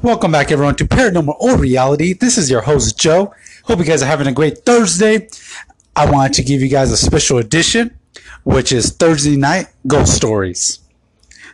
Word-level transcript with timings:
Welcome 0.00 0.30
back, 0.30 0.52
everyone, 0.52 0.76
to 0.76 0.84
Paranormal 0.84 1.34
or 1.40 1.58
Reality. 1.58 2.12
This 2.12 2.38
is 2.38 2.48
your 2.48 2.60
host, 2.60 2.96
Joe. 3.00 3.34
Hope 3.64 3.80
you 3.80 3.84
guys 3.84 4.00
are 4.00 4.06
having 4.06 4.28
a 4.28 4.32
great 4.32 4.58
Thursday. 4.58 5.28
I 5.96 6.08
wanted 6.08 6.34
to 6.34 6.44
give 6.44 6.60
you 6.60 6.68
guys 6.68 6.92
a 6.92 6.96
special 6.96 7.38
edition, 7.38 7.98
which 8.44 8.70
is 8.70 8.92
Thursday 8.92 9.34
Night 9.36 9.66
Ghost 9.88 10.14
Stories. 10.14 10.78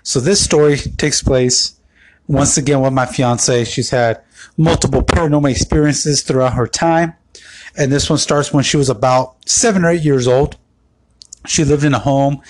So, 0.02 0.20
this 0.20 0.44
story 0.44 0.76
takes 0.76 1.22
place 1.22 1.80
once 2.28 2.58
again 2.58 2.82
with 2.82 2.92
my 2.92 3.06
fiance. 3.06 3.64
She's 3.64 3.88
had 3.88 4.22
multiple 4.58 5.02
paranormal 5.02 5.50
experiences 5.50 6.20
throughout 6.20 6.52
her 6.52 6.66
time. 6.66 7.14
And 7.78 7.90
this 7.90 8.10
one 8.10 8.18
starts 8.18 8.52
when 8.52 8.62
she 8.62 8.76
was 8.76 8.90
about 8.90 9.36
seven 9.48 9.86
or 9.86 9.90
eight 9.90 10.02
years 10.02 10.28
old. 10.28 10.58
She 11.46 11.64
lived 11.64 11.82
in 11.82 11.94
a 11.94 11.98
home 11.98 12.42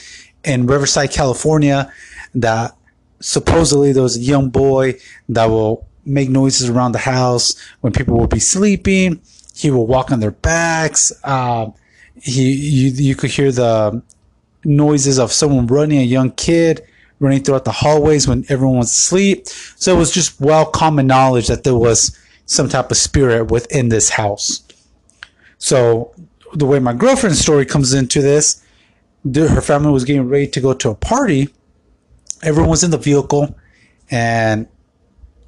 in 0.42 0.66
Riverside, 0.66 1.12
California 1.12 1.92
that 2.34 2.76
supposedly 3.24 3.90
there 3.90 4.02
was 4.02 4.18
a 4.18 4.20
young 4.20 4.50
boy 4.50 4.94
that 5.30 5.46
will 5.46 5.86
make 6.04 6.28
noises 6.28 6.68
around 6.68 6.92
the 6.92 6.98
house 6.98 7.54
when 7.80 7.90
people 7.90 8.18
will 8.18 8.26
be 8.26 8.38
sleeping. 8.38 9.18
He 9.54 9.70
will 9.70 9.86
walk 9.86 10.12
on 10.12 10.20
their 10.20 10.30
backs. 10.30 11.10
Um, 11.24 11.72
he, 12.20 12.52
you, 12.52 12.90
you 12.90 13.14
could 13.16 13.30
hear 13.30 13.50
the 13.50 14.02
noises 14.62 15.18
of 15.18 15.32
someone 15.32 15.66
running, 15.66 16.00
a 16.00 16.04
young 16.04 16.32
kid 16.32 16.86
running 17.18 17.42
throughout 17.42 17.64
the 17.64 17.72
hallways 17.72 18.28
when 18.28 18.44
everyone 18.50 18.76
was 18.76 18.90
asleep. 18.90 19.48
So 19.76 19.94
it 19.94 19.98
was 19.98 20.10
just 20.10 20.38
well 20.38 20.66
common 20.66 21.06
knowledge 21.06 21.46
that 21.46 21.64
there 21.64 21.76
was 21.76 22.18
some 22.44 22.68
type 22.68 22.90
of 22.90 22.98
spirit 22.98 23.50
within 23.50 23.88
this 23.88 24.10
house. 24.10 24.62
So 25.56 26.12
the 26.52 26.66
way 26.66 26.78
my 26.78 26.92
girlfriend's 26.92 27.40
story 27.40 27.64
comes 27.64 27.94
into 27.94 28.20
this, 28.20 28.62
her 29.34 29.62
family 29.62 29.92
was 29.92 30.04
getting 30.04 30.28
ready 30.28 30.46
to 30.48 30.60
go 30.60 30.74
to 30.74 30.90
a 30.90 30.94
party 30.94 31.48
everyone 32.44 32.70
was 32.70 32.84
in 32.84 32.90
the 32.90 32.98
vehicle, 32.98 33.56
and 34.10 34.68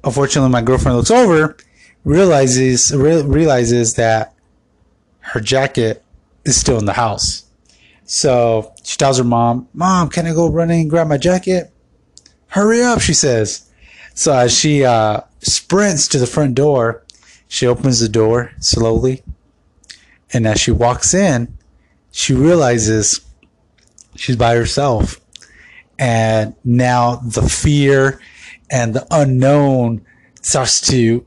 unfortunately, 0.03 0.49
my 0.49 0.61
girlfriend 0.61 0.97
looks 0.97 1.11
over, 1.11 1.55
realizes 2.03 2.93
re- 2.93 3.21
realizes 3.21 3.95
that 3.95 4.33
her 5.19 5.39
jacket 5.39 6.03
is 6.43 6.59
still 6.59 6.77
in 6.77 6.85
the 6.85 6.93
house. 6.93 7.45
So 8.05 8.73
she 8.83 8.97
tells 8.97 9.17
her 9.17 9.23
mom, 9.23 9.67
"Mom, 9.73 10.09
can 10.09 10.25
I 10.25 10.33
go 10.33 10.49
running 10.49 10.81
and 10.81 10.89
grab 10.89 11.07
my 11.07 11.17
jacket?" 11.17 11.71
Hurry 12.47 12.81
up, 12.81 13.01
she 13.01 13.13
says. 13.13 13.69
So 14.13 14.33
as 14.33 14.57
she 14.57 14.83
uh, 14.83 15.21
sprints 15.41 16.07
to 16.07 16.17
the 16.17 16.25
front 16.25 16.55
door, 16.55 17.03
she 17.47 17.67
opens 17.67 17.99
the 17.99 18.09
door 18.09 18.51
slowly, 18.59 19.23
and 20.33 20.47
as 20.47 20.59
she 20.59 20.71
walks 20.71 21.13
in, 21.13 21.57
she 22.11 22.33
realizes 22.33 23.21
she's 24.15 24.35
by 24.35 24.55
herself 24.55 25.21
and 25.99 26.55
now 26.63 27.15
the 27.17 27.41
fear 27.41 28.19
and 28.69 28.93
the 28.93 29.05
unknown 29.11 30.05
starts 30.41 30.81
to 30.81 31.25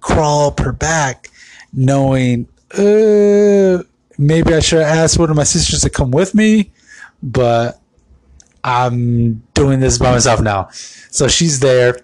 crawl 0.00 0.48
up 0.48 0.60
her 0.60 0.72
back, 0.72 1.30
knowing, 1.72 2.48
uh, 2.72 3.82
maybe 4.18 4.54
I 4.54 4.60
should 4.60 4.82
ask 4.82 5.18
one 5.18 5.30
of 5.30 5.36
my 5.36 5.44
sisters 5.44 5.80
to 5.82 5.90
come 5.90 6.10
with 6.10 6.34
me, 6.34 6.72
but 7.22 7.80
I'm 8.64 9.42
doing 9.54 9.80
this 9.80 9.98
by 9.98 10.12
myself 10.12 10.40
now. 10.40 10.68
So 11.10 11.28
she's 11.28 11.60
there 11.60 11.98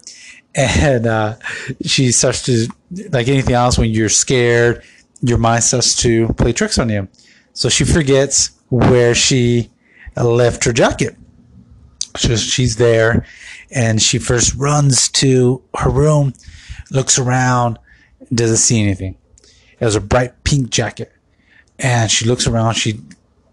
and 0.55 1.07
uh, 1.07 1.37
she 1.85 2.13
starts 2.13 2.43
to, 2.45 2.69
like 3.11 3.29
anything 3.29 3.55
else, 3.55 3.79
when 3.79 3.91
you're 3.91 4.09
scared, 4.09 4.83
your 5.21 5.39
mind 5.39 5.65
starts 5.65 5.95
to 6.03 6.29
play 6.35 6.53
tricks 6.53 6.79
on 6.79 6.89
you. 6.89 7.09
So 7.53 7.69
she 7.69 7.85
forgets 7.85 8.53
where 8.69 9.15
she 9.15 9.71
left 10.17 10.65
her 10.65 10.73
jacket. 10.73 11.17
So 12.19 12.37
she's 12.37 12.77
there 12.77 13.25
and 13.71 14.03
she 14.03 14.19
first 14.19 14.55
runs 14.55 15.09
to 15.11 15.63
her 15.77 15.91
room, 15.91 16.35
looks 16.91 17.19
around, 17.19 17.79
doesn't 18.33 18.57
see 18.57 18.81
anything. 18.81 19.17
It 19.81 19.85
was 19.85 19.97
a 19.97 20.01
bright 20.01 20.45
pink 20.45 20.71
jacket. 20.71 21.13
And 21.79 22.11
she 22.11 22.25
looks 22.25 22.47
around, 22.47 22.75
she 22.75 23.01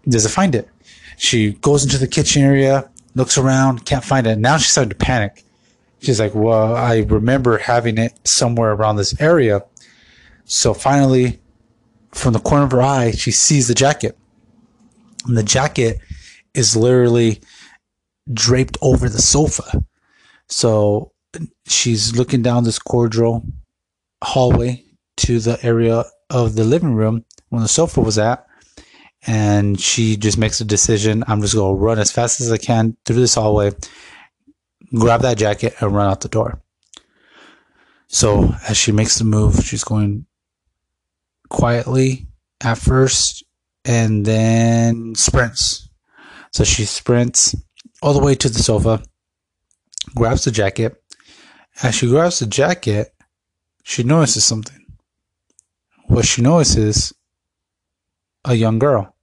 doesn't 0.08 0.32
find 0.32 0.54
it. 0.54 0.68
She 1.16 1.52
goes 1.52 1.84
into 1.84 1.98
the 1.98 2.08
kitchen 2.08 2.42
area, 2.42 2.90
looks 3.14 3.38
around, 3.38 3.86
can't 3.86 4.04
find 4.04 4.26
it. 4.26 4.38
Now 4.38 4.56
she's 4.56 4.72
starting 4.72 4.90
to 4.90 4.96
panic. 4.96 5.44
She's 6.00 6.20
like, 6.20 6.34
Well, 6.34 6.74
I 6.74 6.98
remember 6.98 7.58
having 7.58 7.98
it 7.98 8.18
somewhere 8.24 8.72
around 8.72 8.96
this 8.96 9.18
area. 9.20 9.64
So 10.44 10.74
finally, 10.74 11.40
from 12.12 12.32
the 12.32 12.40
corner 12.40 12.64
of 12.64 12.72
her 12.72 12.82
eye, 12.82 13.12
she 13.12 13.30
sees 13.30 13.68
the 13.68 13.74
jacket. 13.74 14.16
And 15.26 15.36
the 15.36 15.42
jacket 15.42 16.00
is 16.54 16.76
literally 16.76 17.40
draped 18.32 18.76
over 18.82 19.08
the 19.08 19.22
sofa. 19.22 19.84
So 20.48 21.12
she's 21.66 22.16
looking 22.16 22.42
down 22.42 22.64
this 22.64 22.78
corridor 22.78 23.40
hallway 24.22 24.84
to 25.18 25.38
the 25.38 25.58
area 25.62 26.04
of 26.30 26.54
the 26.54 26.64
living 26.64 26.94
room 26.94 27.24
when 27.48 27.62
the 27.62 27.68
sofa 27.68 28.00
was 28.00 28.18
at. 28.18 28.46
And 29.26 29.80
she 29.80 30.16
just 30.16 30.38
makes 30.38 30.60
a 30.60 30.64
decision. 30.64 31.24
I'm 31.26 31.40
just 31.40 31.54
going 31.54 31.74
to 31.76 31.82
run 31.82 31.98
as 31.98 32.12
fast 32.12 32.40
as 32.40 32.52
I 32.52 32.58
can 32.58 32.96
through 33.04 33.16
this 33.16 33.34
hallway, 33.34 33.72
grab 34.94 35.22
that 35.22 35.38
jacket, 35.38 35.74
and 35.80 35.94
run 35.94 36.08
out 36.08 36.20
the 36.20 36.28
door. 36.28 36.60
So 38.08 38.54
as 38.68 38.76
she 38.76 38.92
makes 38.92 39.18
the 39.18 39.24
move, 39.24 39.64
she's 39.64 39.82
going 39.82 40.26
quietly 41.48 42.26
at 42.60 42.78
first 42.78 43.44
and 43.84 44.24
then 44.24 45.14
sprints. 45.14 45.88
So 46.52 46.64
she 46.64 46.84
sprints 46.84 47.54
all 48.02 48.12
the 48.12 48.24
way 48.24 48.34
to 48.34 48.48
the 48.48 48.62
sofa, 48.62 49.02
grabs 50.14 50.44
the 50.44 50.50
jacket. 50.50 51.02
As 51.82 51.94
she 51.94 52.08
grabs 52.08 52.38
the 52.38 52.46
jacket, 52.46 53.14
she 53.82 54.02
notices 54.02 54.44
something. 54.44 54.84
What 56.06 56.24
she 56.24 56.42
notices, 56.42 57.12
a 58.44 58.54
young 58.54 58.78
girl. 58.78 59.14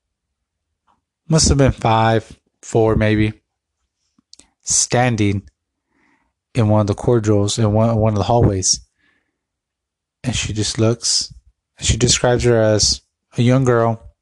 Must 1.28 1.50
have 1.50 1.58
been 1.58 1.72
five, 1.72 2.40
four, 2.62 2.96
maybe, 2.96 3.42
standing 4.62 5.48
in 6.54 6.70
one 6.70 6.82
of 6.82 6.88
the 6.88 6.94
corridors 6.94 7.58
in 7.58 7.72
one, 7.74 7.96
one 7.96 8.14
of 8.14 8.18
the 8.18 8.24
hallways. 8.24 8.82
And 10.24 10.36
she 10.36 10.54
just 10.54 10.78
looks, 10.78 11.34
she 11.80 11.98
describes 11.98 12.44
her 12.44 12.62
as 12.62 13.02
a 13.38 13.42
young 13.42 13.64
girl 13.64 14.14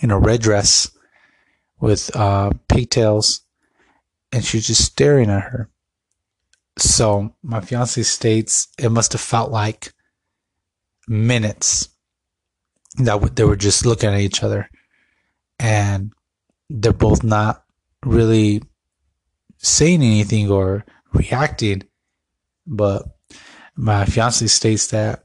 in 0.00 0.10
a 0.10 0.18
red 0.18 0.40
dress 0.40 0.90
with 1.80 2.14
uh, 2.14 2.50
pigtails 2.68 3.42
and 4.32 4.44
she's 4.44 4.66
just 4.66 4.84
staring 4.84 5.30
at 5.30 5.42
her. 5.42 5.70
So 6.76 7.34
my 7.42 7.60
fiance 7.60 8.02
states 8.02 8.68
it 8.78 8.90
must 8.90 9.12
have 9.12 9.20
felt 9.20 9.50
like 9.50 9.92
minutes 11.08 11.88
that 12.96 13.36
they 13.36 13.44
were 13.44 13.56
just 13.56 13.84
looking 13.84 14.10
at 14.10 14.20
each 14.20 14.42
other, 14.42 14.68
and 15.58 16.12
they're 16.68 16.92
both 16.92 17.24
not 17.24 17.64
really 18.04 18.62
saying 19.56 20.02
anything 20.02 20.50
or 20.50 20.84
reacting. 21.12 21.82
But 22.66 23.04
my 23.74 24.04
fiance 24.04 24.46
states 24.46 24.88
that 24.88 25.24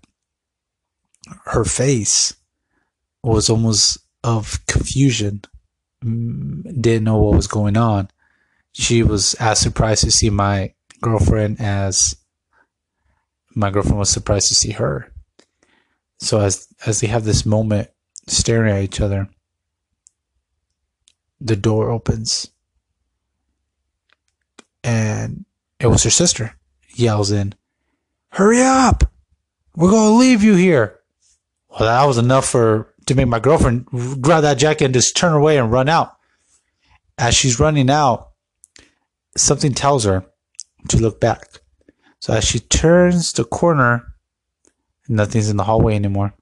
her 1.46 1.66
face 1.66 2.35
was 3.22 3.50
almost 3.50 4.00
of 4.24 4.66
confusion, 4.66 5.41
mm, 6.03 6.81
didn't 6.81 7.03
know 7.03 7.18
what 7.18 7.35
was 7.35 7.47
going 7.47 7.78
on 7.78 8.09
she 8.73 9.03
was 9.03 9.35
as 9.35 9.59
surprised 9.59 10.03
to 10.03 10.11
see 10.11 10.29
my 10.29 10.73
girlfriend 11.01 11.61
as 11.61 12.17
my 13.56 13.69
girlfriend 13.69 14.00
was 14.00 14.09
surprised 14.09 14.47
to 14.50 14.56
see 14.56 14.72
her. 14.72 15.11
So 16.19 16.39
as 16.39 16.67
as 16.85 17.00
they 17.00 17.07
have 17.07 17.23
this 17.23 17.45
moment 17.45 17.89
staring 18.28 18.75
at 18.75 18.84
each 18.84 19.00
other, 19.00 19.29
the 21.39 21.56
door 21.56 21.89
opens 21.89 22.50
and 24.84 25.45
it 25.79 25.88
was 25.88 26.03
her 26.03 26.09
sister 26.09 26.57
yells 26.95 27.31
in, 27.31 27.53
Hurry 28.29 28.61
up! 28.61 29.11
We're 29.75 29.91
gonna 29.91 30.16
leave 30.16 30.43
you 30.43 30.55
here. 30.55 30.99
Well, 31.70 31.81
that 31.81 32.05
was 32.08 32.17
enough 32.17 32.47
for 32.47 32.93
to 33.05 33.16
make 33.16 33.28
my 33.28 33.40
girlfriend 33.40 33.85
grab 34.22 34.43
that 34.43 34.58
jacket 34.58 34.85
and 34.85 34.93
just 34.93 35.16
turn 35.16 35.34
away 35.34 35.58
and 35.58 35.72
run 35.72 35.90
out. 35.90 36.16
As 37.17 37.35
she's 37.35 37.59
running 37.59 37.90
out, 37.90 38.33
something 39.35 39.74
tells 39.74 40.06
her 40.06 40.26
to 40.90 40.97
look 40.97 41.20
back. 41.20 41.59
So 42.20 42.34
as 42.34 42.46
she 42.46 42.59
turns 42.59 43.34
the 43.34 43.44
corner, 43.44 44.16
nothing's 45.08 45.50
in 45.50 45.58
the 45.58 45.64
hallway 45.64 45.96
anymore. 45.96 46.34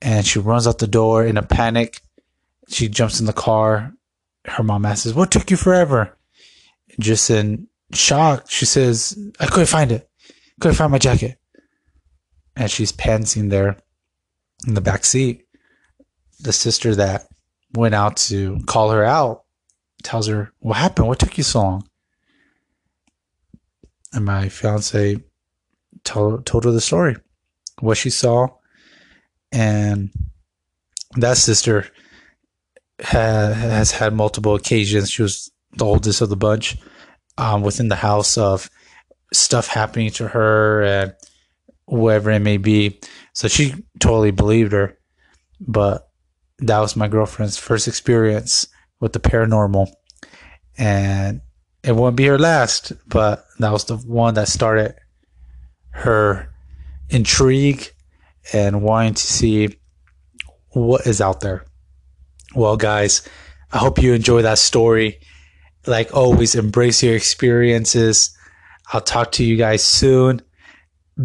And 0.00 0.24
she 0.24 0.38
runs 0.38 0.66
out 0.66 0.78
the 0.78 0.86
door 0.86 1.24
in 1.26 1.36
a 1.36 1.42
panic. 1.42 2.00
She 2.68 2.88
jumps 2.88 3.18
in 3.18 3.26
the 3.26 3.32
car. 3.32 3.92
Her 4.44 4.62
mom 4.62 4.86
asks, 4.86 5.12
What 5.12 5.30
took 5.30 5.50
you 5.50 5.56
forever? 5.56 6.16
Just 7.00 7.30
in 7.30 7.68
shock, 7.92 8.48
she 8.48 8.64
says, 8.64 9.18
I 9.40 9.46
couldn't 9.46 9.66
find 9.66 9.90
it. 9.90 10.08
Couldn't 10.60 10.76
find 10.76 10.92
my 10.92 10.98
jacket. 10.98 11.38
And 12.56 12.70
she's 12.70 12.92
pantsing 12.92 13.50
there 13.50 13.76
in 14.66 14.74
the 14.74 14.80
back 14.80 15.04
seat. 15.04 15.44
The 16.40 16.52
sister 16.52 16.94
that 16.94 17.26
went 17.74 17.94
out 17.94 18.16
to 18.16 18.60
call 18.66 18.90
her 18.90 19.04
out 19.04 19.44
tells 20.02 20.26
her, 20.28 20.52
What 20.60 20.76
happened? 20.76 21.08
What 21.08 21.18
took 21.18 21.36
you 21.36 21.44
so 21.44 21.60
long? 21.60 21.88
And 24.12 24.24
my 24.24 24.48
fiance 24.48 25.22
told 26.04 26.46
told 26.46 26.64
her 26.64 26.70
the 26.70 26.80
story, 26.80 27.16
what 27.80 27.98
she 27.98 28.10
saw, 28.10 28.48
and 29.52 30.10
that 31.16 31.36
sister 31.36 31.86
ha- 33.00 33.52
has 33.52 33.90
had 33.90 34.14
multiple 34.14 34.54
occasions. 34.54 35.10
She 35.10 35.22
was 35.22 35.50
the 35.76 35.84
oldest 35.84 36.20
of 36.20 36.28
the 36.28 36.36
bunch 36.36 36.76
um, 37.36 37.62
within 37.62 37.88
the 37.88 37.96
house 37.96 38.38
of 38.38 38.70
stuff 39.32 39.68
happening 39.68 40.10
to 40.10 40.28
her 40.28 40.82
and 40.82 41.14
whoever 41.86 42.30
it 42.30 42.40
may 42.40 42.56
be. 42.56 43.00
So 43.34 43.48
she 43.48 43.74
totally 44.00 44.30
believed 44.30 44.72
her. 44.72 44.98
But 45.60 46.08
that 46.60 46.80
was 46.80 46.96
my 46.96 47.08
girlfriend's 47.08 47.56
first 47.56 47.88
experience 47.88 48.66
with 49.00 49.12
the 49.12 49.20
paranormal. 49.20 49.88
And 50.76 51.40
it 51.82 51.92
won't 51.92 52.16
be 52.16 52.26
her 52.26 52.38
last, 52.38 52.92
but 53.06 53.44
that 53.58 53.72
was 53.72 53.84
the 53.84 53.96
one 53.96 54.34
that 54.34 54.48
started 54.48 54.94
her 55.90 56.52
intrigue 57.08 57.92
and 58.52 58.82
wanting 58.82 59.14
to 59.14 59.22
see 59.22 59.76
what 60.70 61.06
is 61.06 61.20
out 61.20 61.40
there. 61.40 61.64
Well, 62.54 62.76
guys, 62.76 63.26
I 63.72 63.78
hope 63.78 64.00
you 64.00 64.12
enjoy 64.14 64.42
that 64.42 64.58
story. 64.58 65.20
Like 65.86 66.14
always, 66.14 66.54
embrace 66.54 67.02
your 67.02 67.14
experiences. 67.14 68.36
I'll 68.92 69.00
talk 69.00 69.32
to 69.32 69.44
you 69.44 69.56
guys 69.56 69.84
soon. 69.84 70.42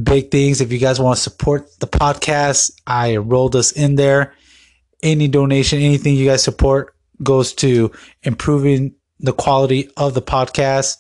Big 0.03 0.31
things. 0.31 0.59
If 0.59 0.71
you 0.71 0.79
guys 0.79 0.99
want 0.99 1.17
to 1.17 1.21
support 1.21 1.67
the 1.79 1.87
podcast, 1.87 2.71
I 2.87 3.13
enrolled 3.13 3.55
us 3.55 3.71
in 3.71 3.95
there. 3.95 4.33
Any 5.01 5.27
donation, 5.27 5.79
anything 5.79 6.15
you 6.15 6.25
guys 6.25 6.43
support 6.43 6.92
goes 7.23 7.53
to 7.53 7.91
improving 8.23 8.95
the 9.19 9.33
quality 9.33 9.89
of 9.97 10.13
the 10.13 10.21
podcast. 10.21 10.97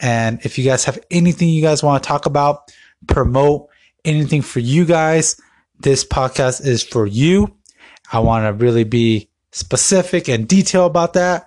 And 0.00 0.40
if 0.44 0.58
you 0.58 0.64
guys 0.64 0.84
have 0.84 0.98
anything 1.10 1.48
you 1.48 1.62
guys 1.62 1.82
want 1.82 2.02
to 2.02 2.06
talk 2.06 2.26
about, 2.26 2.72
promote 3.06 3.68
anything 4.04 4.42
for 4.42 4.60
you 4.60 4.84
guys, 4.84 5.40
this 5.78 6.04
podcast 6.04 6.64
is 6.64 6.82
for 6.82 7.06
you. 7.06 7.54
I 8.12 8.20
want 8.20 8.44
to 8.44 8.64
really 8.64 8.84
be 8.84 9.28
specific 9.52 10.28
and 10.28 10.48
detailed 10.48 10.90
about 10.90 11.14
that. 11.14 11.46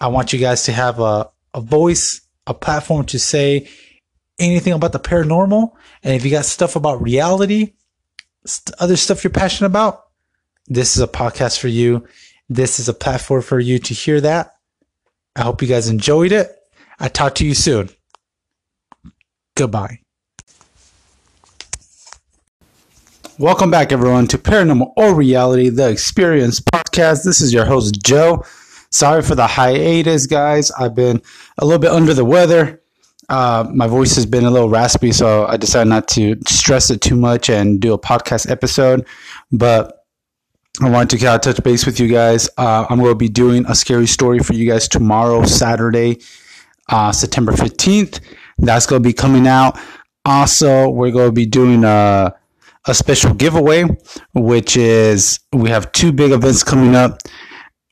I 0.00 0.08
want 0.08 0.32
you 0.32 0.38
guys 0.38 0.64
to 0.64 0.72
have 0.72 1.00
a, 1.00 1.28
a 1.54 1.60
voice, 1.60 2.20
a 2.46 2.54
platform 2.54 3.06
to 3.06 3.18
say 3.18 3.68
anything 4.38 4.72
about 4.72 4.92
the 4.92 5.00
paranormal. 5.00 5.72
And 6.02 6.14
if 6.14 6.24
you 6.24 6.30
got 6.30 6.44
stuff 6.44 6.76
about 6.76 7.02
reality, 7.02 7.74
st- 8.46 8.76
other 8.78 8.96
stuff 8.96 9.24
you're 9.24 9.32
passionate 9.32 9.68
about, 9.68 10.06
this 10.66 10.96
is 10.96 11.02
a 11.02 11.08
podcast 11.08 11.58
for 11.58 11.68
you. 11.68 12.06
This 12.50 12.80
is 12.80 12.88
a 12.88 12.94
platform 12.94 13.42
for 13.42 13.60
you 13.60 13.78
to 13.78 13.92
hear 13.92 14.22
that. 14.22 14.54
I 15.36 15.42
hope 15.42 15.60
you 15.60 15.68
guys 15.68 15.88
enjoyed 15.88 16.32
it. 16.32 16.50
I 16.98 17.08
talk 17.08 17.34
to 17.36 17.46
you 17.46 17.54
soon. 17.54 17.90
Goodbye. 19.54 20.00
Welcome 23.38 23.70
back, 23.70 23.92
everyone, 23.92 24.28
to 24.28 24.38
Paranormal 24.38 24.94
or 24.96 25.14
Reality, 25.14 25.68
the 25.68 25.90
Experience 25.90 26.58
podcast. 26.58 27.22
This 27.22 27.42
is 27.42 27.52
your 27.52 27.66
host, 27.66 28.02
Joe. 28.02 28.44
Sorry 28.90 29.20
for 29.20 29.34
the 29.34 29.46
hiatus, 29.46 30.26
guys. 30.26 30.70
I've 30.70 30.94
been 30.94 31.20
a 31.58 31.66
little 31.66 31.78
bit 31.78 31.90
under 31.90 32.14
the 32.14 32.24
weather. 32.24 32.80
Uh, 33.28 33.68
my 33.74 33.86
voice 33.86 34.14
has 34.14 34.24
been 34.24 34.46
a 34.46 34.50
little 34.50 34.70
raspy, 34.70 35.12
so 35.12 35.44
I 35.46 35.58
decided 35.58 35.90
not 35.90 36.08
to 36.08 36.36
stress 36.48 36.90
it 36.90 37.02
too 37.02 37.14
much 37.14 37.50
and 37.50 37.78
do 37.78 37.92
a 37.92 37.98
podcast 37.98 38.50
episode. 38.50 39.06
But 39.52 39.97
I 40.80 40.88
wanted 40.90 41.10
to 41.10 41.18
kind 41.18 41.34
of 41.34 41.40
touch 41.40 41.62
base 41.64 41.84
with 41.86 41.98
you 41.98 42.06
guys. 42.06 42.48
Uh, 42.56 42.86
I'm 42.88 42.98
going 42.98 43.10
to 43.10 43.16
be 43.16 43.28
doing 43.28 43.66
a 43.66 43.74
scary 43.74 44.06
story 44.06 44.38
for 44.38 44.52
you 44.52 44.68
guys 44.70 44.86
tomorrow, 44.86 45.44
Saturday, 45.44 46.20
uh, 46.88 47.10
September 47.10 47.50
15th. 47.50 48.20
That's 48.58 48.86
going 48.86 49.02
to 49.02 49.08
be 49.08 49.12
coming 49.12 49.48
out. 49.48 49.76
Also, 50.24 50.88
we're 50.88 51.10
going 51.10 51.28
to 51.28 51.32
be 51.32 51.46
doing 51.46 51.84
a 51.84 52.34
a 52.86 52.94
special 52.94 53.34
giveaway, 53.34 53.84
which 54.34 54.76
is 54.76 55.40
we 55.52 55.68
have 55.68 55.92
two 55.92 56.12
big 56.12 56.30
events 56.32 56.62
coming 56.62 56.94
up. 56.94 57.20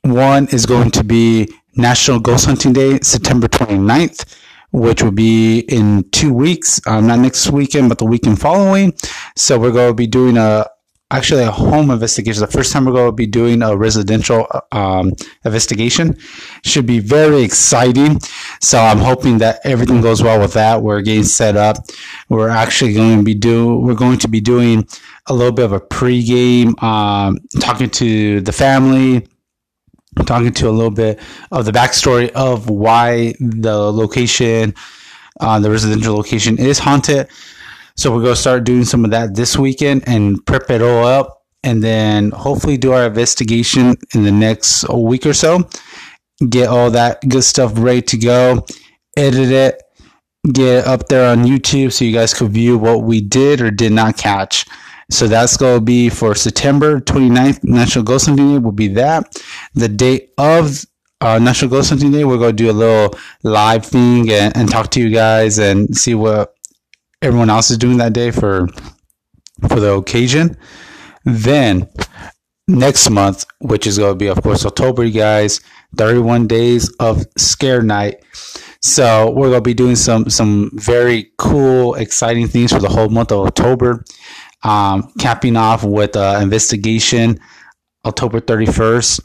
One 0.03 0.47
is 0.47 0.65
going 0.65 0.91
to 0.91 1.03
be 1.03 1.47
National 1.75 2.19
Ghost 2.19 2.45
Hunting 2.45 2.73
Day, 2.73 2.99
September 3.01 3.47
29th, 3.47 4.37
which 4.71 5.03
will 5.03 5.11
be 5.11 5.59
in 5.59 6.09
two 6.11 6.33
weeks, 6.33 6.81
um, 6.87 7.05
not 7.07 7.19
next 7.19 7.49
weekend, 7.51 7.89
but 7.89 7.99
the 7.99 8.05
weekend 8.05 8.39
following. 8.39 8.93
So 9.35 9.59
we're 9.59 9.71
going 9.71 9.89
to 9.89 9.93
be 9.93 10.07
doing 10.07 10.37
a 10.37 10.65
actually 11.09 11.43
a 11.43 11.51
home 11.51 11.89
investigation. 11.89 12.41
The 12.41 12.47
first 12.47 12.73
time 12.73 12.85
we're 12.85 12.91
going 12.91 13.07
to 13.07 13.13
be 13.13 13.27
doing 13.27 13.61
a 13.61 13.75
residential 13.75 14.47
um, 14.71 15.13
investigation. 15.45 16.17
Should 16.63 16.85
be 16.85 16.99
very 16.99 17.43
exciting. 17.43 18.19
So 18.59 18.79
I'm 18.79 18.97
hoping 18.97 19.37
that 19.37 19.59
everything 19.63 20.01
goes 20.01 20.21
well 20.21 20.39
with 20.39 20.53
that. 20.53 20.81
We're 20.81 21.01
getting 21.01 21.23
set 21.23 21.55
up. 21.55 21.77
We're 22.29 22.49
actually 22.49 22.93
going 22.93 23.19
to 23.19 23.23
be 23.23 23.33
do 23.33 23.77
we're 23.77 23.95
going 23.95 24.19
to 24.19 24.27
be 24.27 24.41
doing 24.41 24.87
a 25.27 25.33
little 25.33 25.53
bit 25.53 25.65
of 25.65 25.73
a 25.73 25.79
pregame, 25.79 26.81
um, 26.83 27.37
talking 27.59 27.89
to 27.91 28.41
the 28.41 28.51
family. 28.51 29.27
Talking 30.25 30.51
to 30.51 30.67
a 30.67 30.71
little 30.71 30.89
bit 30.89 31.19
of 31.51 31.65
the 31.65 31.71
backstory 31.71 32.31
of 32.31 32.71
why 32.71 33.35
the 33.39 33.77
location, 33.91 34.73
uh, 35.39 35.59
the 35.59 35.69
residential 35.69 36.15
location 36.15 36.57
is 36.57 36.79
haunted 36.79 37.29
so 37.97 38.11
we're 38.13 38.21
going 38.21 38.35
to 38.35 38.39
start 38.39 38.63
doing 38.63 38.85
some 38.85 39.03
of 39.03 39.11
that 39.11 39.33
this 39.33 39.57
weekend 39.57 40.07
and 40.07 40.45
prep 40.45 40.69
it 40.69 40.83
all 40.83 41.03
up 41.03 41.45
and 41.63 41.83
then 41.83 42.29
hopefully 42.31 42.77
do 42.77 42.93
our 42.93 43.07
investigation 43.07 43.95
in 44.13 44.23
the 44.23 44.31
next 44.31 44.87
week 44.89 45.25
or 45.25 45.33
so. 45.33 45.67
Get 46.47 46.69
all 46.69 46.91
that 46.91 47.27
good 47.27 47.43
stuff 47.43 47.73
ready 47.75 48.03
to 48.03 48.17
go, 48.17 48.65
edit 49.17 49.51
it, 49.51 49.81
get 50.53 50.67
it 50.67 50.87
up 50.87 51.07
there 51.07 51.27
on 51.29 51.45
YouTube 51.45 51.91
so 51.91 52.05
you 52.05 52.13
guys 52.13 52.35
could 52.35 52.51
view 52.51 52.77
what 52.77 53.01
we 53.01 53.19
did 53.19 53.61
or 53.61 53.71
did 53.71 53.91
not 53.91 54.15
catch. 54.15 54.65
So 55.09 55.27
that's 55.27 55.57
going 55.57 55.79
to 55.79 55.83
be 55.83 56.09
for 56.09 56.35
September 56.35 56.99
29th, 56.99 57.63
National 57.63 58.03
Ghost 58.03 58.27
Hunting 58.27 58.53
Day 58.53 58.59
will 58.59 58.71
be 58.71 58.89
that. 58.89 59.41
The 59.73 59.87
date 59.87 60.33
of 60.37 60.85
uh, 61.21 61.39
National 61.39 61.71
Ghost 61.71 61.89
Hunting 61.89 62.11
Day, 62.11 62.25
we're 62.25 62.37
going 62.37 62.55
to 62.55 62.63
do 62.63 62.69
a 62.69 62.73
little 62.73 63.17
live 63.41 63.85
thing 63.85 64.29
and, 64.29 64.55
and 64.55 64.69
talk 64.69 64.91
to 64.91 65.01
you 65.01 65.09
guys 65.09 65.57
and 65.57 65.95
see 65.97 66.13
what 66.13 66.56
everyone 67.27 67.49
else 67.49 67.69
is 67.69 67.77
doing 67.77 67.97
that 67.97 68.13
day 68.13 68.31
for 68.31 68.67
for 69.67 69.79
the 69.79 69.93
occasion. 69.93 70.57
Then 71.25 71.89
next 72.67 73.09
month, 73.09 73.45
which 73.59 73.85
is 73.85 73.97
going 73.97 74.13
to 74.13 74.17
be, 74.17 74.27
of 74.27 74.41
course, 74.41 74.65
October, 74.65 75.03
you 75.03 75.11
guys, 75.11 75.59
31 75.97 76.47
days 76.47 76.89
of 76.99 77.25
scare 77.37 77.81
night. 77.81 78.23
So 78.81 79.31
we're 79.31 79.49
going 79.49 79.57
to 79.57 79.61
be 79.61 79.73
doing 79.73 79.95
some 79.95 80.29
some 80.29 80.71
very 80.73 81.31
cool, 81.37 81.95
exciting 81.95 82.47
things 82.47 82.71
for 82.71 82.79
the 82.79 82.89
whole 82.89 83.09
month 83.09 83.31
of 83.31 83.45
October. 83.45 84.05
Um, 84.63 85.11
capping 85.19 85.55
off 85.55 85.83
with 85.83 86.15
an 86.15 86.41
investigation 86.41 87.39
October 88.05 88.39
31st 88.39 89.19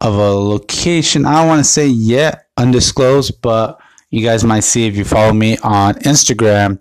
of 0.00 0.14
a 0.14 0.30
location. 0.30 1.26
I 1.26 1.38
don't 1.38 1.48
want 1.48 1.60
to 1.60 1.70
say 1.70 1.86
yet 1.86 2.48
undisclosed, 2.56 3.40
but 3.40 3.80
you 4.10 4.24
guys 4.24 4.44
might 4.44 4.60
see 4.60 4.86
if 4.86 4.96
you 4.96 5.04
follow 5.04 5.32
me 5.32 5.58
on 5.58 5.94
Instagram 5.96 6.80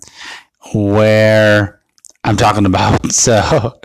where 0.73 1.81
I'm 2.23 2.37
talking 2.37 2.65
about. 2.65 3.01
So 3.11 3.79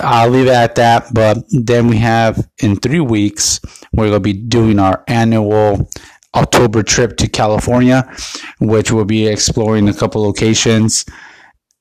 I'll 0.00 0.30
leave 0.30 0.46
it 0.46 0.52
at 0.52 0.74
that. 0.76 1.12
But 1.12 1.44
then 1.50 1.86
we 1.86 1.98
have 1.98 2.48
in 2.62 2.76
three 2.76 3.00
weeks, 3.00 3.60
we're 3.92 4.08
going 4.08 4.14
to 4.14 4.20
be 4.20 4.32
doing 4.32 4.78
our 4.78 5.04
annual 5.06 5.90
October 6.34 6.82
trip 6.82 7.16
to 7.18 7.28
California, 7.28 8.10
which 8.58 8.90
we'll 8.90 9.04
be 9.04 9.26
exploring 9.26 9.88
a 9.88 9.94
couple 9.94 10.22
locations 10.22 11.04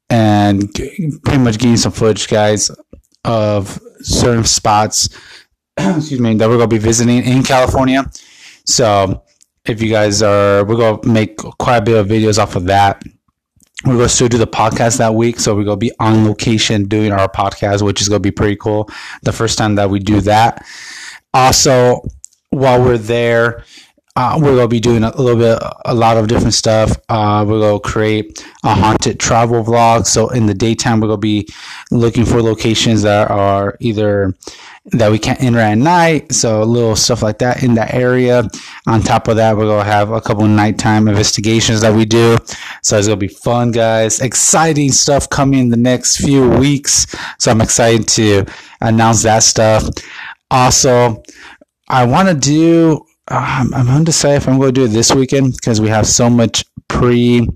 and 0.09 0.73
pretty 0.73 1.37
much 1.37 1.57
getting 1.57 1.77
some 1.77 1.93
footage, 1.93 2.27
guys, 2.27 2.69
of 3.23 3.79
certain 4.01 4.43
spots. 4.43 5.09
excuse 5.77 6.19
me, 6.19 6.35
that 6.35 6.49
we're 6.49 6.57
to 6.59 6.67
be 6.67 6.77
visiting 6.77 7.23
in 7.23 7.43
California. 7.43 8.03
So 8.65 9.23
if 9.65 9.81
you 9.81 9.89
guys 9.89 10.21
are, 10.21 10.65
we're 10.65 10.97
to 10.97 11.07
make 11.07 11.37
quite 11.37 11.77
a 11.77 11.81
bit 11.81 11.97
of 11.97 12.07
videos 12.07 12.37
off 12.37 12.55
of 12.55 12.65
that 12.65 13.01
we're 13.85 13.95
going 13.95 14.07
to 14.07 14.09
still 14.09 14.27
do 14.27 14.37
the 14.37 14.47
podcast 14.47 14.97
that 14.99 15.15
week. 15.15 15.39
So 15.39 15.55
we're 15.55 15.63
going 15.63 15.79
to 15.79 15.85
be 15.85 15.91
on 15.99 16.27
location 16.27 16.85
doing 16.85 17.11
our 17.11 17.27
podcast, 17.27 17.81
which 17.81 18.01
is 18.01 18.09
going 18.09 18.21
to 18.21 18.27
be 18.27 18.31
pretty 18.31 18.55
cool. 18.55 18.89
The 19.23 19.31
first 19.31 19.57
time 19.57 19.75
that 19.75 19.89
we 19.89 19.99
do 19.99 20.21
that. 20.21 20.65
Also, 21.33 22.01
while 22.49 22.81
we're 22.81 22.97
there, 22.97 23.63
uh, 24.15 24.37
we're 24.37 24.55
going 24.55 24.65
to 24.65 24.67
be 24.67 24.79
doing 24.79 25.03
a 25.03 25.21
little 25.21 25.39
bit, 25.39 25.57
a 25.85 25.95
lot 25.95 26.17
of 26.17 26.27
different 26.27 26.53
stuff. 26.53 26.91
Uh, 27.07 27.45
we're 27.47 27.59
going 27.59 27.81
to 27.81 27.89
create 27.89 28.45
a 28.63 28.75
haunted 28.75 29.19
travel 29.19 29.63
vlog. 29.63 30.05
So 30.05 30.29
in 30.29 30.45
the 30.45 30.53
daytime, 30.53 30.99
we're 30.99 31.07
going 31.07 31.17
to 31.17 31.21
be 31.21 31.47
looking 31.91 32.25
for 32.25 32.41
locations 32.41 33.01
that 33.03 33.31
are 33.31 33.77
either 33.79 34.35
that 34.85 35.11
we 35.11 35.19
can't 35.19 35.41
enter 35.41 35.59
at 35.59 35.75
night. 35.75 36.31
So 36.33 36.63
little 36.63 36.95
stuff 36.95 37.21
like 37.21 37.39
that 37.39 37.63
in 37.63 37.75
that 37.75 37.93
area. 37.93 38.43
On 38.87 39.01
top 39.01 39.27
of 39.27 39.35
that, 39.35 39.55
we're 39.55 39.65
to 39.65 39.83
have 39.83 40.11
a 40.11 40.21
couple 40.21 40.47
nighttime 40.47 41.07
investigations 41.07 41.81
that 41.81 41.93
we 41.93 42.05
do. 42.05 42.37
So 42.81 42.97
it's 42.97 43.07
to 43.07 43.15
be 43.15 43.27
fun, 43.27 43.71
guys. 43.71 44.19
Exciting 44.19 44.91
stuff 44.91 45.29
coming 45.29 45.59
in 45.59 45.69
the 45.69 45.77
next 45.77 46.17
few 46.17 46.49
weeks. 46.49 47.07
So 47.37 47.51
I'm 47.51 47.61
excited 47.61 48.07
to 48.09 48.45
announce 48.81 49.23
that 49.23 49.43
stuff. 49.43 49.87
Also, 50.49 51.21
I 51.87 52.05
want 52.05 52.29
to 52.29 52.35
do 52.35 53.05
I'm, 53.27 53.73
I'm 53.73 53.87
undecided 53.87 54.37
if 54.37 54.47
I'm 54.47 54.57
going 54.57 54.73
to 54.73 54.81
do 54.81 54.85
it 54.85 54.89
this 54.89 55.13
weekend 55.13 55.53
because 55.53 55.79
we 55.79 55.87
have 55.89 56.05
so 56.05 56.29
much 56.29 56.65
pre 56.89 57.47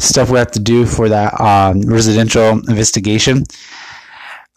stuff 0.00 0.30
we 0.30 0.38
have 0.38 0.50
to 0.52 0.60
do 0.60 0.84
for 0.84 1.08
that 1.08 1.38
um, 1.40 1.80
residential 1.82 2.50
investigation. 2.68 3.44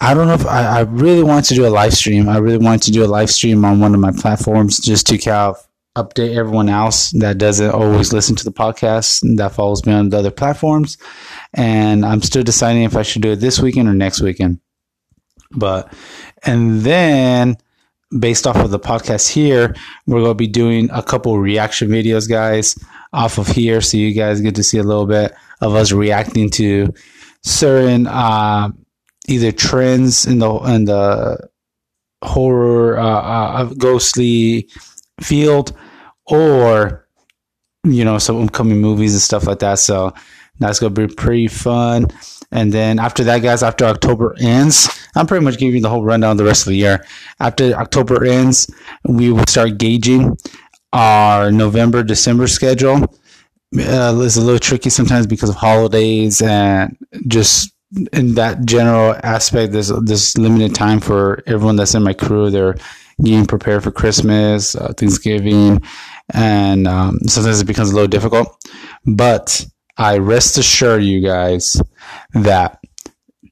I 0.06 0.14
don't 0.14 0.28
know 0.28 0.36
if 0.36 0.46
I, 0.46 0.66
I 0.66 0.80
really 0.82 1.24
want 1.24 1.46
to 1.46 1.56
do 1.56 1.66
a 1.66 1.70
live 1.70 1.94
stream. 1.96 2.30
I 2.30 2.38
really 2.38 2.64
want 2.64 2.84
to 2.84 2.92
do 2.92 3.04
a 3.04 3.08
live 3.08 3.32
stream 3.32 3.66
on 3.66 3.80
one 3.80 3.96
of 3.96 4.00
my 4.00 4.12
platforms 4.12 4.78
just 4.78 5.08
to 5.08 5.18
kind 5.18 5.56
of 5.56 5.68
update 5.98 6.36
everyone 6.36 6.70
else 6.70 7.10
that 7.14 7.40
doesn't 7.40 7.72
always 7.72 8.14
listen 8.14 8.36
to 8.36 8.44
the 8.44 8.52
podcast 8.52 9.22
that 9.38 9.54
follows 9.54 9.84
me 9.84 9.94
on 9.94 10.10
the 10.10 10.20
other 10.20 10.30
platforms. 10.30 11.00
And 11.56 12.06
I'm 12.06 12.22
still 12.22 12.44
deciding 12.44 12.84
if 12.84 12.96
I 12.96 13.02
should 13.02 13.24
do 13.24 13.32
it 13.32 13.38
this 13.38 13.60
weekend 13.60 13.90
or 13.90 13.96
next 13.96 14.22
weekend. 14.22 14.60
But, 15.50 15.92
and 16.44 16.82
then 16.82 17.58
based 18.20 18.46
off 18.46 18.58
of 18.58 18.70
the 18.70 18.80
podcast 18.80 19.32
here, 19.32 19.74
we're 20.06 20.20
going 20.20 20.30
to 20.30 20.36
be 20.36 20.46
doing 20.46 20.88
a 20.92 21.02
couple 21.02 21.40
reaction 21.40 21.90
videos, 21.90 22.30
guys, 22.30 22.78
off 23.12 23.40
of 23.40 23.48
here. 23.48 23.82
So 23.82 23.98
you 23.98 24.14
guys 24.14 24.40
get 24.40 24.54
to 24.54 24.64
see 24.64 24.78
a 24.78 24.84
little 24.84 25.08
bit 25.08 25.34
of 25.62 25.74
us 25.74 25.92
reacting 25.92 26.52
to 26.52 26.94
certain, 27.42 28.06
uh, 28.06 28.70
either 29.28 29.52
trends 29.52 30.26
in 30.26 30.40
the, 30.40 30.52
in 30.52 30.86
the 30.86 31.50
horror, 32.24 32.98
uh, 32.98 33.22
uh, 33.22 33.64
ghostly 33.78 34.70
field 35.22 35.74
or 36.28 37.08
you 37.84 38.04
know 38.04 38.18
some 38.18 38.44
upcoming 38.44 38.82
movies 38.82 39.14
and 39.14 39.22
stuff 39.22 39.48
like 39.48 39.60
that. 39.60 39.80
So 39.80 40.14
that's 40.60 40.80
gonna 40.80 40.92
be 40.92 41.08
pretty 41.08 41.48
fun. 41.48 42.08
And 42.52 42.72
then 42.72 43.00
after 43.00 43.24
that, 43.26 43.40
guys, 43.42 43.64
after 43.64 43.86
October 43.86 44.36
ends, 44.40 44.90
I'm 45.16 45.28
pretty 45.28 45.44
much 45.44 45.58
giving 45.58 45.76
you 45.76 45.82
the 45.82 45.90
whole 45.90 46.04
rundown 46.04 46.32
of 46.32 46.38
the 46.38 46.46
rest 46.46 46.66
of 46.66 46.72
the 46.72 46.78
year. 46.78 47.06
After 47.40 47.74
October 47.74 48.24
ends, 48.24 48.72
we 49.04 49.32
will 49.32 49.46
start 49.48 49.78
gauging 49.78 50.38
our 50.94 51.52
November 51.52 52.04
December 52.04 52.48
schedule. 52.48 53.04
Uh, 53.78 54.16
it's 54.22 54.38
a 54.38 54.42
little 54.42 54.60
tricky 54.60 54.90
sometimes 54.90 55.28
because 55.28 55.50
of 55.50 55.56
holidays 55.56 56.42
and 56.42 56.96
just 57.28 57.75
in 58.14 58.36
that 58.36 58.66
general 58.66 59.16
aspect. 59.24 59.74
There's 59.74 59.90
this 60.04 60.38
limited 60.38 60.76
time 60.76 61.00
for 61.00 61.44
everyone 61.48 61.76
that's 61.76 61.96
in 61.96 62.04
my 62.04 62.14
crew. 62.14 62.50
They're 62.50 62.76
getting 63.24 63.46
prepared 63.46 63.84
for 63.84 63.92
Christmas, 63.92 64.76
uh, 64.76 64.94
Thanksgiving, 64.94 65.82
and 66.34 66.88
um, 66.88 67.20
sometimes 67.28 67.62
it 67.62 67.68
becomes 67.68 67.92
a 67.92 67.94
little 67.94 68.08
difficult. 68.08 68.48
But 69.06 69.66
I 69.98 70.18
rest 70.18 70.58
assure 70.58 71.00
you 71.00 71.22
guys 71.22 71.82
that 72.34 72.80